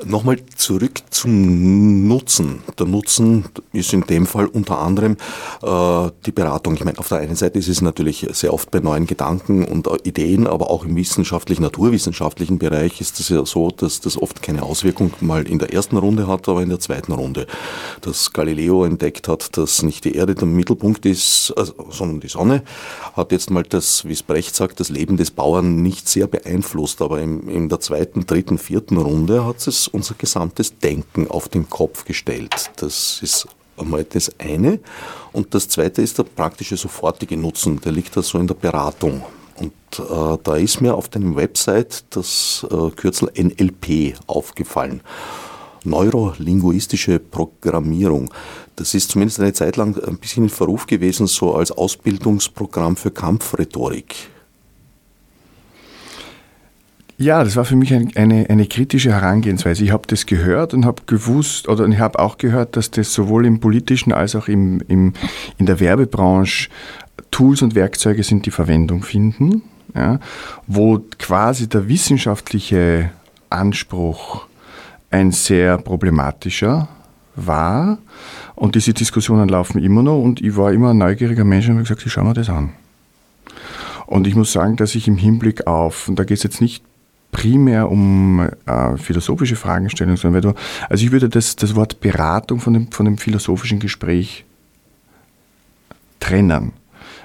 [0.06, 2.64] Nochmal zurück zum Nutzen.
[2.80, 5.18] Der Nutzen ist in dem Fall unter anderem
[5.62, 6.74] äh, die Beratung.
[6.74, 9.88] Ich meine, auf der einen Seite ist es natürlich sehr oft bei neuen Gedanken und
[10.04, 14.64] Ideen, aber auch im wissenschaftlichen, naturwissenschaftlichen Bereich ist es ja so, dass das oft keine
[14.64, 17.46] Auswirkung mal in der ersten Runde hat, aber in der zweiten Runde.
[18.02, 22.64] Dass Galileo entdeckt hat, dass nicht die Erde der Mittelpunkt ist, also, sondern die Sonne,
[23.14, 27.02] hat jetzt mal das, wie es Brecht sagt, das Leben des Bauern nicht sehr beeinflusst,
[27.02, 31.70] aber in, in der zweiten, dritten, vierten Runde hat es unser gesamtes Denken auf den
[31.70, 32.72] Kopf gestellt.
[32.78, 34.80] Das ist einmal das eine.
[35.32, 37.80] Und das zweite ist der praktische sofortige Nutzen.
[37.82, 39.24] Der liegt da so in der Beratung.
[39.58, 45.02] Und äh, da ist mir auf deinem Website das äh, Kürzel NLP aufgefallen.
[45.84, 48.32] Neurolinguistische Programmierung.
[48.76, 53.12] Das ist zumindest eine Zeit lang ein bisschen in Verruf gewesen, so als Ausbildungsprogramm für
[53.12, 54.16] Kampfrhetorik.
[57.22, 59.84] Ja, das war für mich ein, eine, eine kritische Herangehensweise.
[59.84, 63.46] Ich habe das gehört und habe gewusst, oder ich habe auch gehört, dass das sowohl
[63.46, 65.14] im politischen als auch im, im,
[65.60, 66.70] in der Werbebranche
[67.30, 69.62] Tools und Werkzeuge sind, die Verwendung finden,
[69.94, 70.20] ja,
[70.66, 73.12] wo quasi der wissenschaftliche
[73.52, 74.48] Anspruch
[75.12, 76.88] ein sehr problematischer
[77.36, 78.00] war.
[78.56, 81.84] Und diese Diskussionen laufen immer noch und ich war immer ein neugieriger Mensch und habe
[81.84, 82.72] gesagt, ich schaue mir das an.
[84.08, 86.84] Und ich muss sagen, dass ich im Hinblick auf, und da geht es jetzt nicht
[87.32, 90.60] primär um äh, philosophische Fragestellungen, sondern weil du,
[90.90, 94.46] also ich würde das, das Wort Beratung von dem, von dem philosophischen Gespräch
[96.20, 96.74] trennen.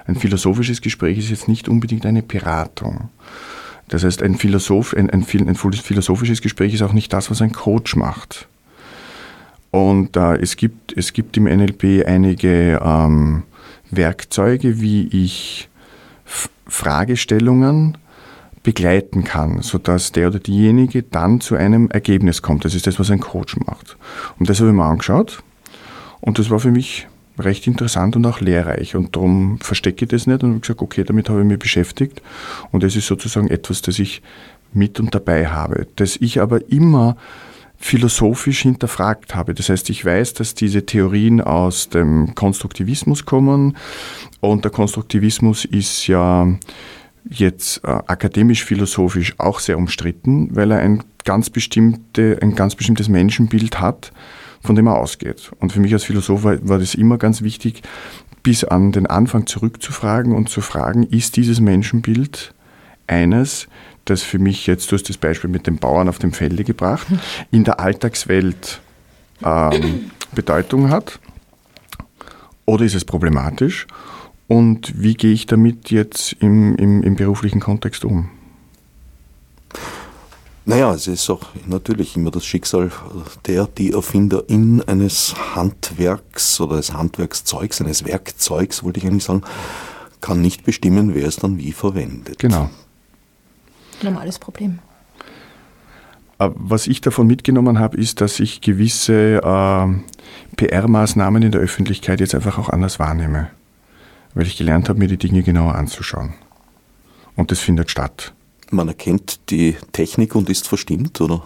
[0.06, 3.10] Ein philosophisches Gespräch ist jetzt nicht unbedingt eine Beratung.
[3.88, 7.52] Das heißt, ein, Philosoph, ein, ein, ein philosophisches Gespräch ist auch nicht das, was ein
[7.52, 8.48] Coach macht.
[9.70, 13.42] Und äh, es, gibt, es gibt im NLP einige ähm,
[13.90, 15.68] Werkzeuge, wie ich
[16.24, 17.98] F Fragestellungen
[18.66, 22.64] begleiten kann, sodass der oder diejenige dann zu einem Ergebnis kommt.
[22.64, 23.96] Das ist das, was ein Coach macht.
[24.40, 25.44] Und das habe ich mir angeschaut
[26.20, 27.06] und das war für mich
[27.38, 28.96] recht interessant und auch lehrreich.
[28.96, 32.22] Und darum verstecke ich das nicht und habe gesagt, okay, damit habe ich mich beschäftigt.
[32.72, 34.20] Und das ist sozusagen etwas, das ich
[34.72, 35.86] mit und dabei habe.
[35.94, 37.16] Das ich aber immer
[37.76, 39.54] philosophisch hinterfragt habe.
[39.54, 43.76] Das heißt, ich weiß, dass diese Theorien aus dem Konstruktivismus kommen
[44.40, 46.48] und der Konstruktivismus ist ja
[47.28, 53.80] jetzt äh, akademisch-philosophisch auch sehr umstritten, weil er ein ganz, bestimmte, ein ganz bestimmtes Menschenbild
[53.80, 54.12] hat,
[54.62, 55.50] von dem er ausgeht.
[55.58, 57.82] Und für mich als Philosoph war, war das immer ganz wichtig,
[58.42, 62.54] bis an den Anfang zurückzufragen und zu fragen, ist dieses Menschenbild
[63.08, 63.66] eines,
[64.04, 67.06] das für mich jetzt, du hast das Beispiel mit den Bauern auf dem Felde gebracht,
[67.50, 68.80] in der Alltagswelt
[69.44, 71.18] ähm, Bedeutung hat?
[72.66, 73.86] Oder ist es problematisch?
[74.48, 78.30] Und wie gehe ich damit jetzt im, im, im beruflichen Kontext um?
[80.64, 82.90] Naja, es ist auch natürlich immer das Schicksal
[83.46, 89.42] der, die Erfinderin eines Handwerks oder des Handwerkszeugs, eines Werkzeugs, wollte ich eigentlich sagen,
[90.20, 92.40] kann nicht bestimmen, wer es dann wie verwendet.
[92.40, 92.68] Genau.
[94.02, 94.80] Normales Problem.
[96.38, 102.18] Äh, was ich davon mitgenommen habe, ist, dass ich gewisse äh, PR-Maßnahmen in der Öffentlichkeit
[102.18, 103.50] jetzt einfach auch anders wahrnehme
[104.36, 106.34] weil ich gelernt habe, mir die Dinge genauer anzuschauen.
[107.36, 108.34] Und das findet statt.
[108.70, 111.42] Man erkennt die Technik und ist verstimmt, oder?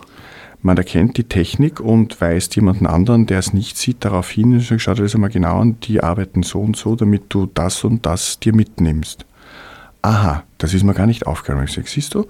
[0.60, 4.60] Man erkennt die Technik und weist jemanden anderen, der es nicht sieht, darauf hin und
[4.60, 7.84] sagt, schau dir das einmal genau an, die arbeiten so und so, damit du das
[7.84, 9.24] und das dir mitnimmst.
[10.02, 11.66] Aha, das ist mir gar nicht aufgefallen.
[11.66, 12.26] Ich sage, siehst du,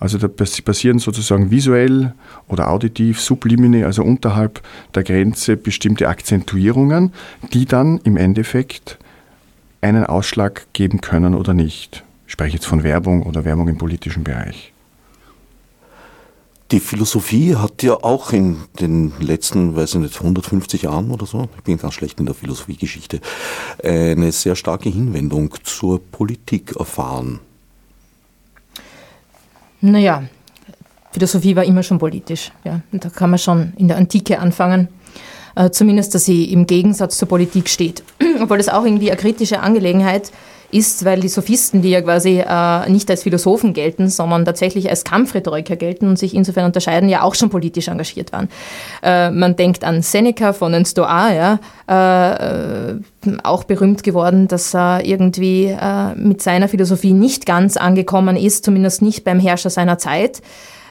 [0.00, 2.14] Also da passieren sozusagen visuell
[2.48, 4.60] oder auditiv, sublimine, also unterhalb
[4.94, 7.12] der Grenze bestimmte Akzentuierungen,
[7.52, 8.98] die dann im Endeffekt
[9.84, 12.04] einen Ausschlag geben können oder nicht.
[12.26, 14.72] Ich spreche jetzt von Werbung oder Werbung im politischen Bereich.
[16.70, 21.48] Die Philosophie hat ja auch in den letzten, weiß ich nicht, 150 Jahren oder so,
[21.56, 23.20] ich bin ganz schlecht in der Philosophiegeschichte,
[23.84, 27.40] eine sehr starke Hinwendung zur Politik erfahren.
[29.82, 30.24] Naja,
[31.12, 32.50] Philosophie war immer schon politisch.
[32.64, 32.80] Ja.
[32.90, 34.88] Und da kann man schon in der Antike anfangen.
[35.56, 38.02] Äh, zumindest, dass sie im Gegensatz zur Politik steht.
[38.42, 40.32] Obwohl das auch irgendwie eine kritische Angelegenheit
[40.74, 45.04] ist, weil die Sophisten, die ja quasi äh, nicht als Philosophen gelten, sondern tatsächlich als
[45.04, 48.48] Kampfrhetoriker gelten und sich insofern unterscheiden, ja auch schon politisch engagiert waren.
[49.02, 52.94] Äh, man denkt an Seneca von den Stoa, ja, äh,
[53.44, 59.00] auch berühmt geworden, dass er irgendwie äh, mit seiner Philosophie nicht ganz angekommen ist, zumindest
[59.00, 60.42] nicht beim Herrscher seiner Zeit.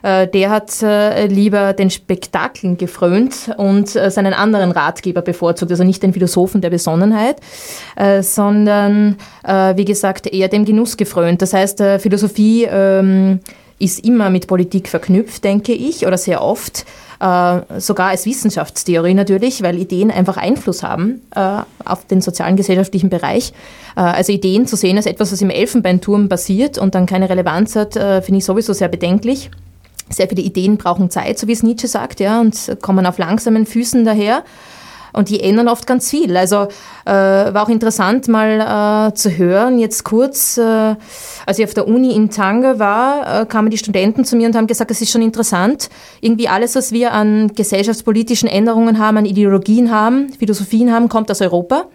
[0.04, 5.84] Äh, der hat äh, lieber den Spektakeln gefrönt und äh, seinen anderen Ratgeber bevorzugt, also
[5.84, 7.38] nicht den Philosophen der Besonnenheit,
[8.22, 11.42] sondern, wie gesagt, eher dem Genuss gefrönt.
[11.42, 13.40] Das heißt, Philosophie ähm,
[13.80, 16.86] ist immer mit Politik verknüpft, denke ich, oder sehr oft.
[17.20, 21.22] sogar als Wissenschaftstheorie natürlich, weil Ideen einfach Einfluss haben
[21.86, 23.54] auf den sozialen, gesellschaftlichen Bereich.
[23.96, 27.94] also Ideen zu sehen als etwas, was im Elfenbeinturm passiert und dann keine Relevanz hat,
[27.94, 29.50] finde ich sowieso sehr bedenklich.
[30.10, 33.66] Sehr viele Ideen brauchen Zeit, so wie es Nietzsche sagt, ja, und kommen auf langsamen
[33.66, 34.44] Füßen daher.
[35.14, 36.36] Und die ändern oft ganz viel.
[36.36, 36.68] Also
[37.06, 40.96] äh, war auch interessant mal äh, zu hören, jetzt kurz, äh,
[41.46, 44.56] als ich auf der Uni in Tanga war, äh, kamen die Studenten zu mir und
[44.56, 45.90] haben gesagt, es ist schon interessant,
[46.20, 51.42] irgendwie alles, was wir an gesellschaftspolitischen Änderungen haben, an Ideologien haben, Philosophien haben, kommt aus
[51.42, 51.86] Europa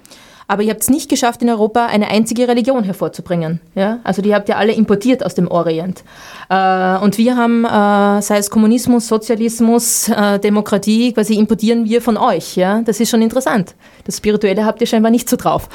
[0.49, 3.61] aber ihr habt es nicht geschafft, in Europa eine einzige Religion hervorzubringen.
[3.74, 4.01] Ja?
[4.03, 6.03] Also die habt ihr alle importiert aus dem Orient.
[6.49, 12.16] Äh, und wir haben, äh, sei es Kommunismus, Sozialismus, äh, Demokratie, quasi importieren wir von
[12.16, 12.57] euch.
[12.57, 12.80] Ja?
[12.80, 13.74] Das ist schon interessant.
[14.05, 15.68] Das Spirituelle habt ihr scheinbar nicht so drauf.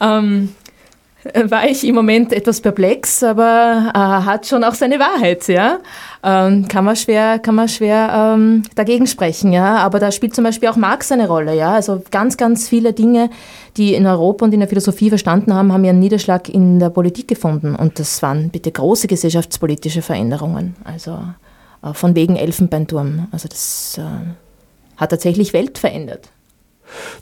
[0.00, 0.50] Ähm,
[1.44, 5.78] war ich im Moment etwas perplex, aber äh, hat schon auch seine Wahrheit, ja.
[6.22, 9.76] Ähm, kann man schwer, kann man schwer ähm, dagegen sprechen, ja.
[9.78, 11.72] Aber da spielt zum Beispiel auch Marx eine Rolle, ja.
[11.72, 13.30] Also ganz, ganz viele Dinge,
[13.76, 17.28] die in Europa und in der Philosophie verstanden haben, haben ihren Niederschlag in der Politik
[17.28, 17.74] gefunden.
[17.74, 20.76] Und das waren bitte große gesellschaftspolitische Veränderungen.
[20.84, 21.18] Also
[21.82, 23.26] äh, von wegen Elfenbeinturm.
[23.32, 24.02] Also das äh,
[24.96, 26.28] hat tatsächlich Welt verändert.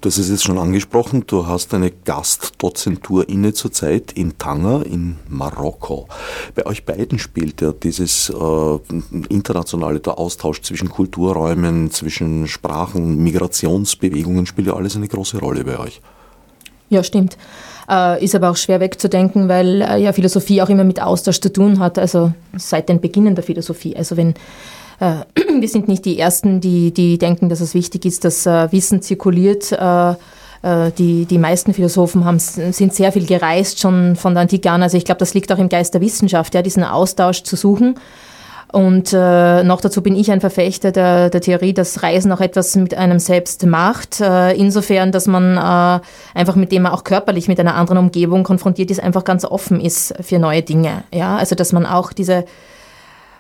[0.01, 5.17] Du hast es jetzt schon angesprochen, du hast eine Gastdozentur inne zurzeit in Tanger in
[5.29, 6.09] Marokko.
[6.55, 8.79] Bei euch beiden spielt ja dieses äh,
[9.29, 15.79] internationale, der Austausch zwischen Kulturräumen, zwischen Sprachen, Migrationsbewegungen, spielt ja alles eine große Rolle bei
[15.79, 16.01] euch.
[16.89, 17.37] Ja, stimmt.
[17.89, 21.53] Äh, ist aber auch schwer wegzudenken, weil äh, ja Philosophie auch immer mit Austausch zu
[21.53, 23.97] tun hat, also seit den Beginnen der Philosophie.
[23.97, 24.35] Also wenn
[25.61, 29.03] wir sind nicht die Ersten, die, die denken, dass es wichtig ist, dass äh, Wissen
[29.03, 29.73] zirkuliert.
[29.73, 30.15] Äh,
[30.99, 34.83] die, die meisten Philosophen haben, sind sehr viel gereist, schon von der Antike an.
[34.83, 37.97] Also ich glaube, das liegt auch im Geist der Wissenschaft, ja, diesen Austausch zu suchen.
[38.73, 42.75] Und äh, noch dazu bin ich ein Verfechter der, der Theorie, dass Reisen auch etwas
[42.75, 44.21] mit einem selbst macht.
[44.21, 46.01] Äh, insofern, dass man äh,
[46.39, 49.81] einfach mit dem man auch körperlich mit einer anderen Umgebung konfrontiert ist, einfach ganz offen
[49.81, 51.05] ist für neue Dinge.
[51.15, 52.45] Ja, also dass man auch diese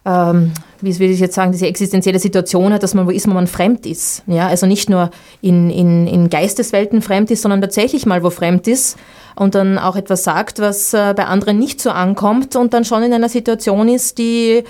[0.06, 3.34] ähm, wie will ich jetzt sagen, diese existenzielle Situation hat, dass man wo ist, wo
[3.34, 4.22] man fremd ist.
[4.26, 5.10] Ja, also nicht nur
[5.42, 8.96] in, in, in Geisteswelten fremd ist, sondern tatsächlich mal wo fremd ist
[9.34, 13.02] und dann auch etwas sagt, was äh, bei anderen nicht so ankommt und dann schon
[13.02, 14.62] in einer Situation ist, die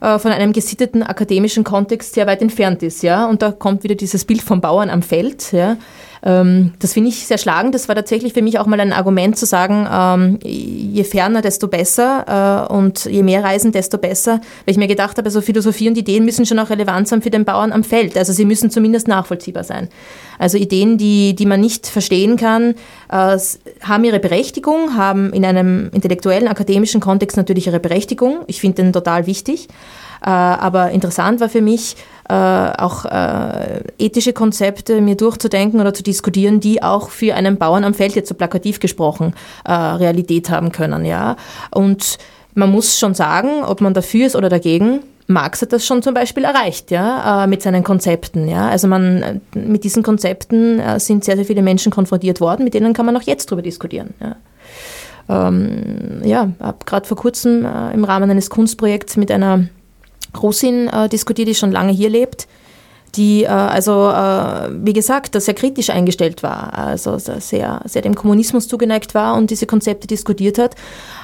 [0.00, 3.02] äh, von einem gesitteten akademischen Kontext sehr weit entfernt ist.
[3.02, 3.26] Ja?
[3.26, 5.52] Und da kommt wieder dieses Bild vom Bauern am Feld.
[5.52, 5.78] Ja?
[6.22, 7.74] Ähm, das finde ich sehr schlagend.
[7.74, 11.68] Das war tatsächlich für mich auch mal ein Argument zu sagen, ähm, je ferner, desto
[11.68, 14.40] besser äh, und je mehr Reisen, desto besser.
[14.64, 17.30] Weil ich mir gedacht habe, also Philosophie und Ideen müssen schon auch Relevanz haben für
[17.30, 18.16] den Bauern am Feld.
[18.16, 19.88] Also sie müssen zumindest nachvollziehbar sein.
[20.38, 22.74] Also Ideen, die, die man nicht verstehen kann,
[23.10, 23.38] äh,
[23.82, 28.40] haben ihre Berechtigung, haben in einem intellektuellen, akademischen Kontext natürlich ihre Berechtigung.
[28.46, 29.68] Ich finde den total wichtig.
[30.22, 31.96] Äh, aber interessant war für mich,
[32.30, 37.82] äh, auch äh, ethische Konzepte mir durchzudenken oder zu diskutieren, die auch für einen Bauern
[37.82, 39.34] am Feld jetzt so plakativ gesprochen
[39.66, 41.04] Realität haben können.
[41.04, 41.36] Ja?
[41.70, 42.18] Und
[42.54, 46.14] man muss schon sagen, ob man dafür ist oder dagegen, Marx hat das schon zum
[46.14, 48.68] Beispiel erreicht, ja, mit seinen Konzepten, ja.
[48.68, 53.06] Also man, mit diesen Konzepten sind sehr, sehr viele Menschen konfrontiert worden, mit denen kann
[53.06, 54.36] man auch jetzt drüber diskutieren, ja.
[55.28, 56.50] Ähm, ja,
[56.84, 59.66] gerade vor kurzem äh, im Rahmen eines Kunstprojekts mit einer
[60.40, 62.46] Russin äh, diskutiert, die schon lange hier lebt,
[63.16, 68.68] die äh, also, äh, wie gesagt, sehr kritisch eingestellt war, also sehr, sehr dem Kommunismus
[68.68, 70.76] zugeneigt war und diese Konzepte diskutiert hat.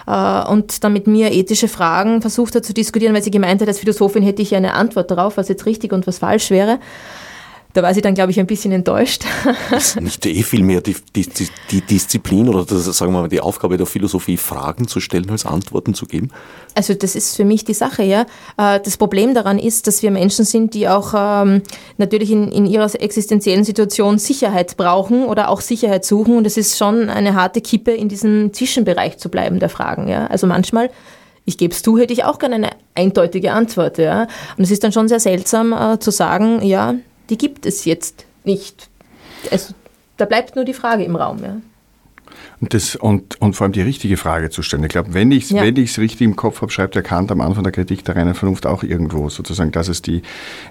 [0.07, 3.69] äh, und dann mit mir ethische Fragen versucht hat zu diskutieren, weil sie gemeint hat,
[3.69, 6.79] als Philosophin hätte ich eine Antwort darauf, was jetzt richtig und was falsch wäre.
[7.77, 9.27] Da war sie dann, glaube ich, ein bisschen enttäuscht.
[10.01, 11.29] Nicht eh viel mehr die, die,
[11.71, 15.45] die Disziplin oder das, sagen wir mal, die Aufgabe der Philosophie, Fragen zu stellen, als
[15.45, 16.31] Antworten zu geben?
[16.75, 18.23] Also das ist für mich die Sache, ja.
[18.57, 21.61] Äh, das Problem daran ist, dass wir Menschen sind, die auch ähm,
[21.99, 26.39] natürlich in, in ihrer existenziellen Situation Sicherheit brauchen oder auch Sicherheit suchen.
[26.39, 30.09] Und es ist schon eine harte Kippe, in diesem Zwischenbereich zu bleiben der Fragen.
[30.09, 30.29] Ja.
[30.29, 30.89] Also manchmal
[31.49, 33.99] ich gebe es zu, hätte ich auch gerne eine eindeutige Antwort.
[33.99, 34.27] Ja.
[34.57, 36.95] Und es ist dann schon sehr seltsam äh, zu sagen, ja,
[37.31, 38.89] die gibt es jetzt nicht.
[39.51, 39.75] Also,
[40.17, 41.43] da bleibt nur die Frage im Raum.
[41.43, 41.57] Ja.
[42.61, 44.83] Und, das, und, und vor allem die richtige Frage zu stellen.
[44.85, 45.63] Ich glaube, wenn ich es ja.
[45.63, 48.83] richtig im Kopf habe, schreibt der Kant am Anfang der Kritik der reinen Vernunft auch
[48.83, 50.23] irgendwo sozusagen, dass es die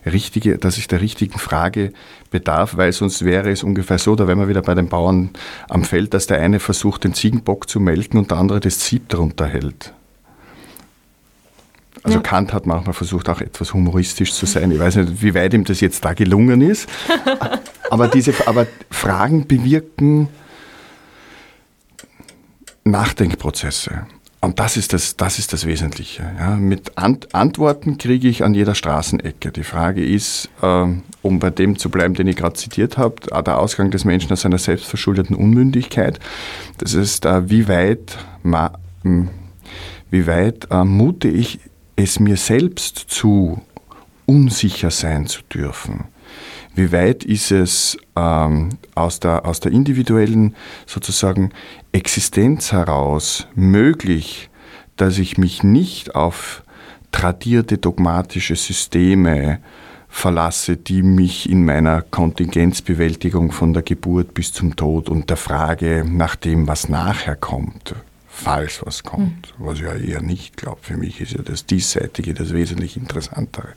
[0.06, 1.94] richtige, dass es der richtigen Frage
[2.32, 5.30] bedarf, weil sonst wäre es ungefähr so, da wären wir wieder bei den Bauern
[5.70, 9.10] am Feld, dass der eine versucht, den Ziegenbock zu melken und der andere das Sieb
[9.10, 9.94] darunter hält.
[12.06, 12.22] Also ja.
[12.22, 14.70] Kant hat manchmal versucht, auch etwas humoristisch zu sein.
[14.70, 16.88] Ich weiß nicht, wie weit ihm das jetzt da gelungen ist.
[17.90, 20.30] aber diese aber Fragen bewirken
[22.84, 24.06] Nachdenkprozesse.
[24.40, 26.24] Und das ist das, das, ist das Wesentliche.
[26.38, 29.52] Ja, mit Ant Antworten kriege ich an jeder Straßenecke.
[29.52, 30.86] Die Frage ist, äh,
[31.24, 34.42] um bei dem zu bleiben, den ich gerade zitiert habe, der Ausgang des Menschen aus
[34.42, 36.20] seiner selbstverschuldeten Unmündigkeit.
[36.78, 38.20] Das ist, äh, wie weit,
[40.12, 41.60] wie weit äh, mute ich
[41.96, 43.62] es mir selbst zu,
[44.26, 46.06] unsicher sein zu dürfen?
[46.76, 51.52] Wie weit ist es ähm, aus, der, aus der individuellen sozusagen
[51.94, 54.50] Existenz heraus möglich,
[54.98, 56.64] dass ich mich nicht auf
[57.12, 59.60] tradierte dogmatische Systeme
[60.10, 66.06] verlasse, die mich in meiner Kontingenzbewältigung von der Geburt bis zum Tod und der Frage
[66.06, 67.96] nach dem, was nachher kommt,
[68.36, 69.66] falsch was kommt, mhm.
[69.66, 70.80] was ich ja eher nicht glaube.
[70.82, 73.70] Für mich ist ja das Diesseitige das wesentlich Interessantere.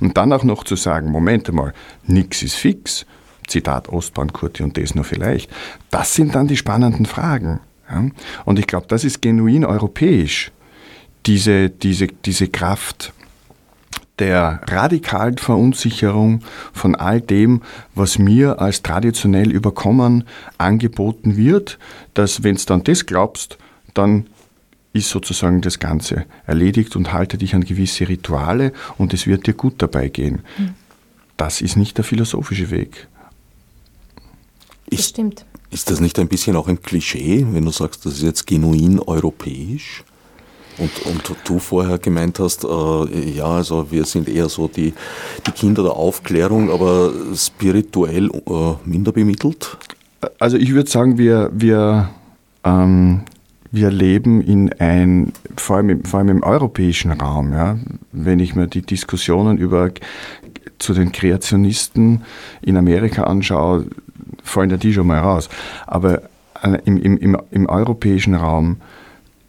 [0.00, 1.72] Und dann auch noch zu sagen, Moment einmal,
[2.04, 3.06] nichts ist fix,
[3.48, 5.50] Zitat Ostbahn, Kurti und das nur vielleicht,
[5.90, 7.60] das sind dann die spannenden Fragen.
[7.90, 8.04] Ja?
[8.44, 10.52] Und ich glaube, das ist genuin europäisch,
[11.26, 13.12] diese, diese, diese Kraft
[14.18, 16.40] der radikalen Verunsicherung
[16.72, 17.62] von all dem,
[17.94, 20.24] was mir als traditionell überkommen
[20.58, 21.78] angeboten wird,
[22.14, 23.58] dass wenn du dann das glaubst,
[23.94, 24.26] dann
[24.92, 29.54] ist sozusagen das Ganze erledigt und halte dich an gewisse Rituale und es wird dir
[29.54, 30.40] gut dabei gehen.
[30.58, 30.74] Mhm.
[31.36, 33.08] Das ist nicht der philosophische Weg.
[34.90, 35.46] Ist, stimmt.
[35.70, 39.00] Ist das nicht ein bisschen auch ein Klischee, wenn du sagst, das ist jetzt genuin
[39.00, 40.04] europäisch?
[40.78, 44.94] Und, und du vorher gemeint hast, äh, ja, also wir sind eher so die,
[45.46, 49.76] die Kinder der Aufklärung, aber spirituell äh, minder bemittelt?
[50.38, 52.10] Also ich würde sagen, wir, wir
[52.64, 53.22] ähm,
[53.72, 57.78] wir leben in ein, vor allem, im, vor allem im europäischen Raum, ja,
[58.12, 59.90] wenn ich mir die Diskussionen über
[60.78, 62.22] zu den Kreationisten
[62.60, 63.86] in Amerika anschaue,
[64.44, 65.48] fallen ja die schon mal raus.
[65.86, 66.22] Aber
[66.62, 68.76] äh, im, im, im, im europäischen Raum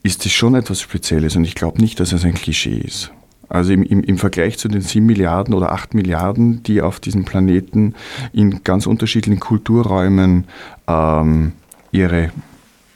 [0.04, 3.12] ist es schon etwas Spezielles und ich glaube nicht, dass es ein Klischee ist.
[3.50, 7.26] Also im, im, im Vergleich zu den 7 Milliarden oder 8 Milliarden, die auf diesem
[7.26, 7.94] Planeten
[8.32, 10.46] in ganz unterschiedlichen Kulturräumen
[10.88, 11.52] ähm,
[11.92, 12.32] ihre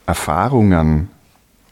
[0.05, 1.09] Erfahrungen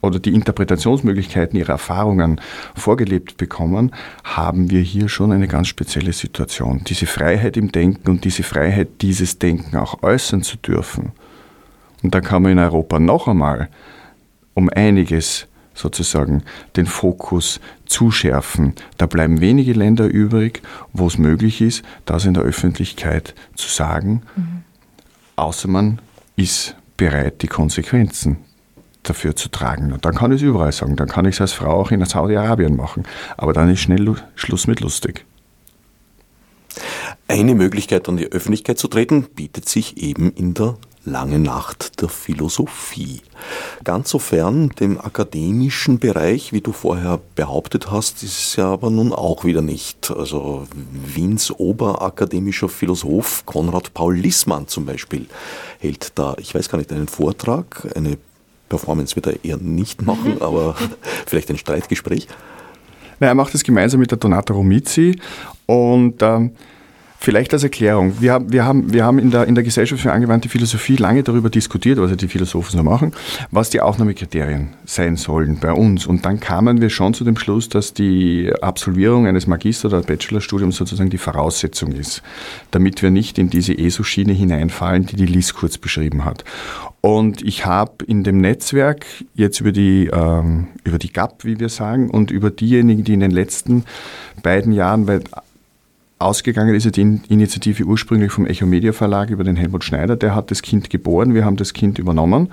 [0.05, 2.39] oder die Interpretationsmöglichkeiten ihrer Erfahrungen
[2.75, 3.91] vorgelebt bekommen,
[4.23, 6.83] haben wir hier schon eine ganz spezielle Situation.
[6.85, 11.11] Diese Freiheit im Denken und diese Freiheit, dieses Denken auch äußern zu dürfen.
[12.03, 13.69] Und da kann man in Europa noch einmal
[14.53, 16.43] um einiges sozusagen
[16.77, 18.73] den Fokus zuschärfen.
[18.97, 20.61] Da bleiben wenige Länder übrig,
[20.93, 24.63] wo es möglich ist, das in der Öffentlichkeit zu sagen, mhm.
[25.35, 25.99] außer man
[26.37, 28.37] ist bereit, die Konsequenzen
[29.09, 29.93] dafür zu tragen.
[29.93, 30.95] Und dann kann ich es überall sagen.
[30.95, 33.03] Dann kann ich es als Frau auch in Saudi-Arabien machen.
[33.37, 35.25] Aber dann ist schnell Schluss mit lustig.
[37.27, 42.09] Eine Möglichkeit, an die Öffentlichkeit zu treten, bietet sich eben in der lange Nacht der
[42.09, 43.21] Philosophie.
[43.83, 48.89] Ganz so fern dem akademischen Bereich, wie du vorher behauptet hast, ist es ja aber
[48.89, 50.11] nun auch wieder nicht.
[50.11, 55.27] Also Wiens oberakademischer Philosoph Konrad Paul Lissmann zum Beispiel
[55.79, 58.17] hält da, ich weiß gar nicht, einen Vortrag, eine
[58.69, 60.75] Performance wird er eher nicht machen, aber
[61.25, 62.27] vielleicht ein Streitgespräch.
[63.19, 65.19] Na, er macht es gemeinsam mit der Donata Romizzi
[65.65, 66.49] und äh,
[67.17, 68.13] Vielleicht als Erklärung.
[68.19, 71.23] Wir haben, wir haben, wir haben in, der, in der Gesellschaft für angewandte Philosophie lange
[71.23, 73.13] darüber diskutiert, was die Philosophen so machen,
[73.51, 76.05] was die Aufnahmekriterien sein sollen bei uns.
[76.05, 80.75] Und dann kamen wir schon zu dem Schluss, dass die Absolvierung eines Magister- oder Bachelorstudiums
[80.75, 82.21] sozusagen die Voraussetzung ist,
[82.71, 86.43] damit wir nicht in diese ESO-Schiene hineinfallen, die die Liz kurz beschrieben hat.
[87.01, 89.05] Und ich habe in dem Netzwerk
[89.35, 93.19] jetzt über die, ähm, über die GAP, wie wir sagen, und über diejenigen, die in
[93.19, 93.83] den letzten
[94.41, 95.21] beiden Jahren, weil
[96.17, 100.15] Ausgegangen ist die Initiative ursprünglich vom Echo Media Verlag über den Helmut Schneider.
[100.15, 102.51] Der hat das Kind geboren, wir haben das Kind übernommen.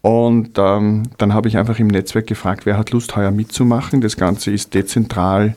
[0.00, 4.00] Und ähm, dann habe ich einfach im Netzwerk gefragt, wer hat Lust, heuer mitzumachen.
[4.00, 5.54] Das Ganze ist dezentral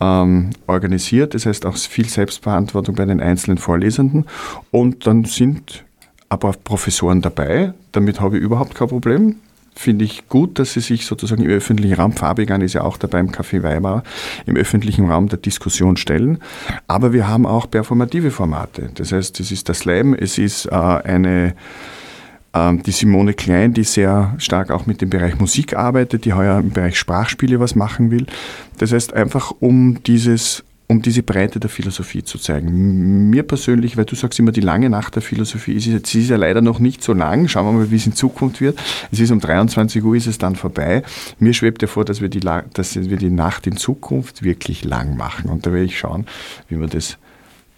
[0.00, 4.26] ähm, organisiert, das heißt auch viel Selbstverantwortung bei den einzelnen Vorlesenden.
[4.70, 5.84] Und dann sind
[6.28, 9.36] aber Professoren dabei, damit habe ich überhaupt kein Problem
[9.78, 13.20] finde ich gut, dass sie sich sozusagen im öffentlichen Raum, Fabian ist ja auch dabei
[13.20, 14.02] im Café Weimar,
[14.44, 16.38] im öffentlichen Raum der Diskussion stellen.
[16.88, 18.90] Aber wir haben auch performative Formate.
[18.94, 21.54] Das heißt, es ist das Slam, es ist äh, eine
[22.54, 26.58] ähm, die Simone Klein, die sehr stark auch mit dem Bereich Musik arbeitet, die heuer
[26.58, 28.26] im Bereich Sprachspiele was machen will.
[28.78, 33.28] Das heißt einfach, um dieses um diese Breite der Philosophie zu zeigen.
[33.28, 36.30] Mir persönlich, weil du sagst immer, die lange Nacht der Philosophie ist, jetzt, sie ist
[36.30, 37.46] ja leider noch nicht so lang.
[37.46, 38.78] Schauen wir mal, wie es in Zukunft wird.
[39.12, 41.02] Es ist um 23 Uhr, ist es dann vorbei.
[41.38, 45.14] Mir schwebt ja vor, dass wir die, dass wir die Nacht in Zukunft wirklich lang
[45.16, 45.50] machen.
[45.50, 46.26] Und da werde ich schauen,
[46.70, 47.18] wie wir das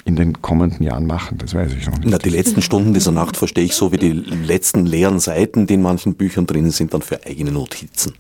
[0.04, 2.10] in den kommenden Jahren machen, das weiß ich noch nicht.
[2.10, 5.74] Na, die letzten Stunden dieser Nacht verstehe ich so wie die letzten leeren Seiten, die
[5.74, 8.14] in manchen Büchern drinnen sind, dann für eigene Notizen.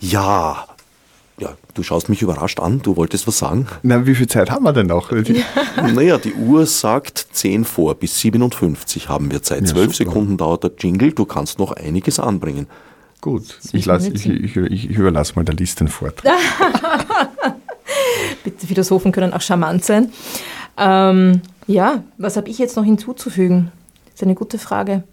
[0.00, 0.66] Ja,
[1.40, 3.66] ja, du schaust mich überrascht an, du wolltest was sagen.
[3.82, 5.10] Na, wie viel Zeit haben wir denn noch?
[5.10, 5.22] Ja.
[5.94, 9.62] Naja, die Uhr sagt 10 vor, bis 57 haben wir Zeit.
[9.62, 12.66] Ja, 12 Sekunden dauert der Jingle, du kannst noch einiges anbringen.
[13.20, 16.32] Gut, ich, lass, ich, ich, ich, überlasse mal der Liste den Vortrag.
[18.44, 20.12] Bitte, Philosophen können auch charmant sein.
[20.78, 23.72] Ähm, ja, was habe ich jetzt noch hinzuzufügen?
[24.06, 25.04] Das ist eine gute Frage.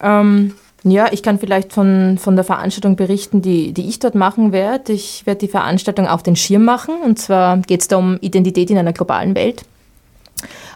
[0.00, 0.54] Ähm,
[0.84, 4.92] ja, ich kann vielleicht von, von der Veranstaltung berichten, die, die ich dort machen werde.
[4.92, 6.94] Ich werde die Veranstaltung auf den Schirm machen.
[7.04, 9.64] Und zwar geht es da um Identität in einer globalen Welt.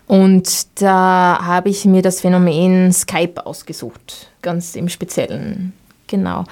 [0.07, 5.73] Und da habe ich mir das Phänomen Skype ausgesucht, ganz im Speziellen.
[6.07, 6.45] Genau.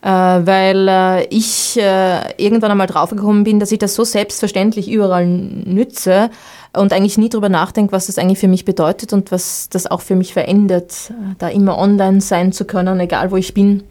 [0.00, 5.26] Äh, weil äh, ich äh, irgendwann einmal draufgekommen bin, dass ich das so selbstverständlich überall
[5.26, 6.30] nütze,
[6.74, 10.00] und eigentlich nie darüber nachdenke, was das eigentlich für mich bedeutet und was das auch
[10.00, 13.82] für mich verändert, da immer online sein zu können, egal wo ich bin.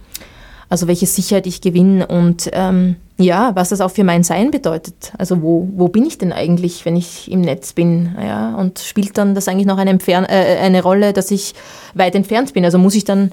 [0.70, 5.14] Also welche Sicherheit ich gewinne und ähm, ja, was das auch für mein Sein bedeutet.
[5.18, 8.16] Also wo, wo bin ich denn eigentlich, wenn ich im Netz bin?
[8.22, 11.56] Ja, und spielt dann das eigentlich noch eine, äh, eine Rolle, dass ich
[11.94, 12.66] weit entfernt bin?
[12.66, 13.32] Also muss ich dann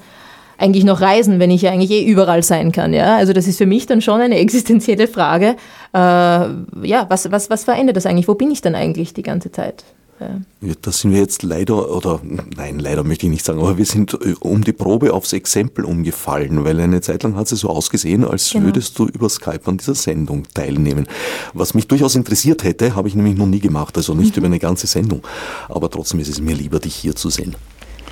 [0.58, 2.92] eigentlich noch reisen, wenn ich ja eigentlich eh überall sein kann.
[2.92, 3.16] Ja?
[3.16, 5.56] Also das ist für mich dann schon eine existenzielle Frage.
[5.92, 8.28] Äh, ja, was, was, was verändert das eigentlich?
[8.28, 9.84] Wo bin ich denn eigentlich die ganze Zeit?
[10.20, 10.74] Ja.
[10.80, 14.14] Da sind wir jetzt leider, oder nein, leider möchte ich nicht sagen, aber wir sind
[14.14, 18.24] äh, um die Probe aufs Exempel umgefallen, weil eine Zeit lang hat es so ausgesehen,
[18.24, 18.66] als genau.
[18.66, 21.06] würdest du über Skype an dieser Sendung teilnehmen.
[21.52, 24.38] Was mich durchaus interessiert hätte, habe ich nämlich noch nie gemacht, also nicht mhm.
[24.38, 25.22] über eine ganze Sendung.
[25.68, 27.56] Aber trotzdem ist es mir lieber, dich hier zu sehen.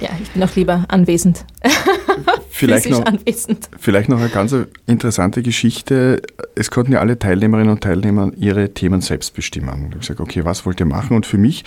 [0.03, 1.45] Ja, ich bin auch lieber anwesend.
[2.51, 3.69] vielleicht, noch, anwesend.
[3.79, 4.53] vielleicht noch eine ganz
[4.89, 6.21] interessante Geschichte.
[6.57, 9.69] Es konnten ja alle Teilnehmerinnen und Teilnehmer ihre Themen selbst bestimmen.
[9.69, 11.15] Ich habe gesagt, okay, was wollt ihr machen?
[11.15, 11.63] Und für mich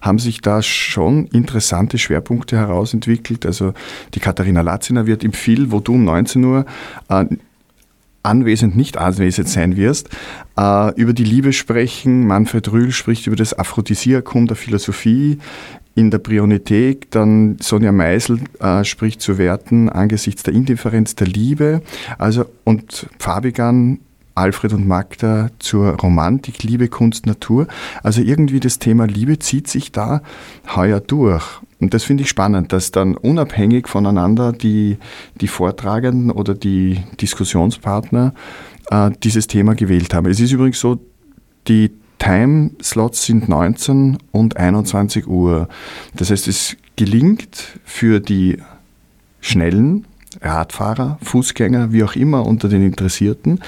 [0.00, 3.44] haben sich da schon interessante Schwerpunkte herausentwickelt.
[3.44, 3.74] Also
[4.14, 6.64] die Katharina Latziner wird im Phil, wo du um 19 Uhr
[7.10, 7.26] äh,
[8.22, 10.08] anwesend, nicht anwesend sein wirst,
[10.56, 12.26] äh, über die Liebe sprechen.
[12.26, 15.38] Manfred Rühl spricht über das Aphrodisiakum der Philosophie
[15.94, 21.82] in der Prionität, dann Sonja Meisel äh, spricht zu Werten angesichts der Indifferenz der Liebe,
[22.18, 24.00] also und Fabigan
[24.34, 27.68] Alfred und Magda zur Romantik, Liebe, Kunst, Natur.
[28.02, 30.22] Also irgendwie das Thema Liebe zieht sich da
[30.74, 31.44] heuer durch.
[31.80, 34.98] Und das finde ich spannend, dass dann unabhängig voneinander die,
[35.40, 38.34] die Vortragenden oder die Diskussionspartner
[38.90, 40.26] äh, dieses Thema gewählt haben.
[40.26, 40.98] Es ist übrigens so,
[41.68, 45.68] die Timeslots sind 19 und 21 Uhr.
[46.14, 48.58] Das heißt, es gelingt für die
[49.40, 50.06] Schnellen,
[50.40, 53.60] Radfahrer, Fußgänger, wie auch immer unter den Interessierten,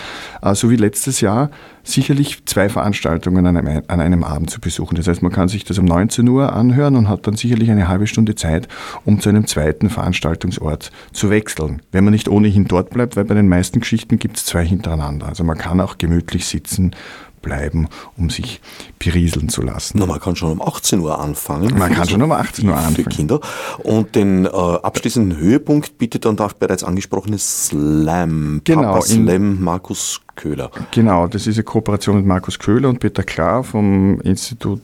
[0.42, 1.50] äh, so wie letztes Jahr,
[1.84, 4.96] sicherlich zwei Veranstaltungen an einem, an einem Abend zu besuchen.
[4.96, 7.88] Das heißt, man kann sich das um 19 Uhr anhören und hat dann sicherlich eine
[7.88, 8.68] halbe Stunde Zeit,
[9.04, 11.82] um zu einem zweiten Veranstaltungsort zu wechseln.
[11.92, 15.28] Wenn man nicht ohnehin dort bleibt, weil bei den meisten Geschichten gibt es zwei hintereinander.
[15.28, 16.94] Also man kann auch gemütlich sitzen
[17.42, 18.60] bleiben, um sich
[18.98, 19.98] berieseln zu lassen.
[19.98, 21.78] Na, man kann schon um 18 Uhr anfangen.
[21.78, 22.96] Man kann schon um 18 Uhr anfangen.
[22.96, 23.40] Für Kinder.
[23.78, 28.60] Und den äh, abschließenden Höhepunkt bietet dann das bereits angesprochene Slam.
[28.64, 30.70] Genau, Papa Slam Markus Köhler.
[30.90, 34.80] Genau, das ist eine Kooperation mit Markus Köhler und Peter Klar vom Institut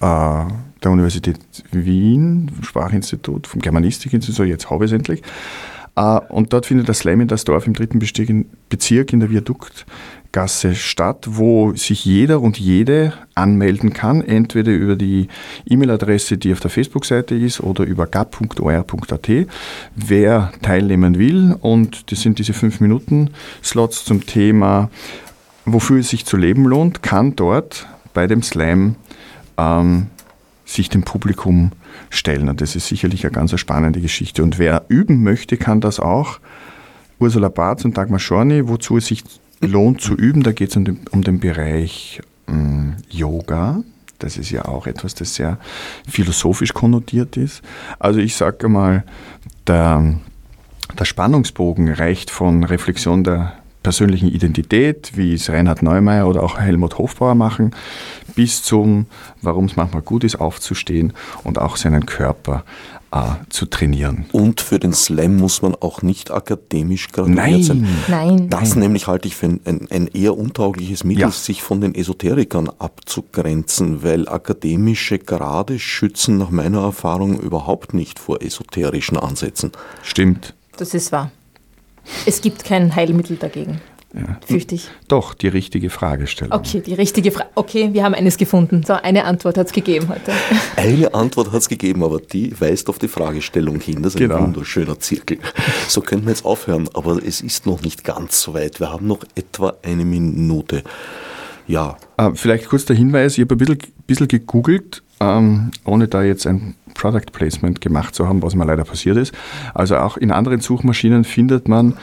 [0.00, 0.44] äh,
[0.84, 1.38] der Universität
[1.72, 5.22] Wien, Sprachinstitut, vom Germanistikinstitut, so jetzt habe ich es endlich.
[5.96, 9.30] Äh, und dort findet der Slam in das Dorf im dritten Bezirk in der
[10.34, 15.28] Viaduktgasse statt, wo sich jeder und jede anmelden kann, entweder über die
[15.66, 19.28] E-Mail-Adresse, die auf der Facebook-Seite ist, oder über gap.or.at.
[19.94, 24.90] Wer teilnehmen will, und das sind diese 5-Minuten-Slots zum Thema,
[25.64, 28.96] wofür es sich zu leben lohnt, kann dort bei dem Slam
[29.56, 30.08] ähm,
[30.64, 31.70] sich dem Publikum
[32.10, 32.48] stellen.
[32.48, 34.42] Und das ist sicherlich eine ganz spannende Geschichte.
[34.42, 36.40] Und wer üben möchte, kann das auch.
[37.20, 39.22] Ursula Barth und Dagmar Schorny, wozu es sich
[39.60, 43.82] lohnt zu üben, da geht es um den, um den Bereich ähm, Yoga.
[44.18, 45.58] Das ist ja auch etwas, das sehr
[46.08, 47.62] philosophisch konnotiert ist.
[47.98, 49.04] Also ich sage mal,
[49.66, 50.18] der,
[50.98, 53.54] der Spannungsbogen reicht von Reflexion der
[53.84, 57.70] persönlichen Identität, wie es Reinhard Neumeier oder auch Helmut Hofbauer machen,
[58.34, 59.06] bis zum,
[59.42, 61.12] warum es manchmal gut ist, aufzustehen
[61.44, 62.64] und auch seinen Körper
[63.12, 63.20] äh,
[63.50, 64.24] zu trainieren.
[64.32, 67.62] Und für den Slam muss man auch nicht akademisch graduiert Nein.
[67.62, 67.88] sein.
[68.08, 68.50] Nein.
[68.50, 71.30] Das nämlich halte ich für ein, ein, ein eher untaugliches Mittel, Ja.
[71.30, 78.42] sich von den Esoterikern abzugrenzen, weil akademische Grade schützen nach meiner Erfahrung überhaupt nicht vor
[78.42, 79.70] esoterischen Ansätzen.
[80.02, 80.54] Stimmt.
[80.78, 81.30] Das ist wahr.
[82.26, 83.80] Es gibt kein Heilmittel dagegen.
[84.46, 84.88] Fürchte ich.
[85.08, 86.52] Doch, die richtige Fragestellung.
[86.56, 87.50] Okay, die richtige Frage.
[87.56, 88.84] Okay, wir haben eines gefunden.
[88.86, 90.30] So, eine Antwort hat es gegeben heute.
[90.76, 94.02] Eine Antwort hat es gegeben, aber die weist auf die Fragestellung hin.
[94.04, 94.40] Das ist ein Genau.
[94.42, 95.38] wunderschöner Zirkel.
[95.88, 98.78] So könnten wir jetzt aufhören, aber es ist noch nicht ganz so weit.
[98.78, 100.84] Wir haben noch etwa eine Minute.
[101.66, 106.22] Ja, Äh, vielleicht kurz der Hinweis, ich habe ein bisschen, bisschen gegoogelt, ähm, ohne da
[106.22, 109.34] jetzt ein Product Placement gemacht zu haben, was mir leider passiert ist.
[109.74, 111.94] Also auch in anderen Suchmaschinen findet man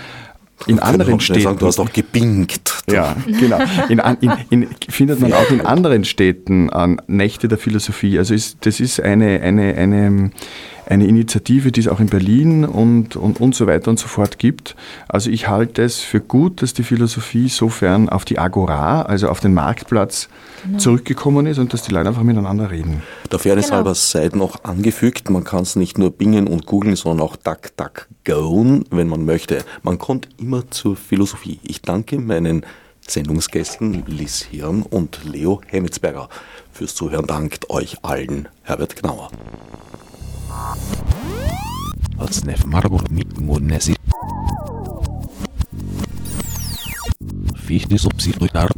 [0.68, 1.42] in anderen Städten.
[1.42, 2.62] sagen, du hast auch gebingt.
[2.90, 3.60] Ja, genau.
[3.90, 8.18] In, in, in, findet man auch in anderen Städten an Nächte der Philosophie.
[8.18, 10.32] Also ist, das ist eine, eine, eine,
[10.92, 14.38] eine Initiative, die es auch in Berlin und, und, und so weiter und so fort
[14.38, 14.76] gibt.
[15.08, 19.40] Also ich halte es für gut, dass die Philosophie sofern auf die Agora, also auf
[19.40, 20.28] den Marktplatz,
[20.78, 23.02] zurückgekommen ist und dass die Leute einfach miteinander reden.
[23.32, 23.78] Der Fairness Genau.
[23.78, 28.82] halber sei noch angefügt, man kann es nicht nur bingen und googeln, sondern auch DuckDuckGo,
[28.92, 29.64] wenn man möchte.
[29.84, 31.60] Man kommt immer zur Philosophie.
[31.64, 32.66] Ich danke meinen
[33.08, 36.28] Sendungsgästen Liz Hirn und Leo Hemmetsberger
[36.74, 37.28] fürs Zuhören.
[37.28, 39.32] Dankt euch allen, Herbert Gnauer.
[42.32, 43.96] Snef Margot Nesi.
[47.56, 48.70] Fichte subsidiar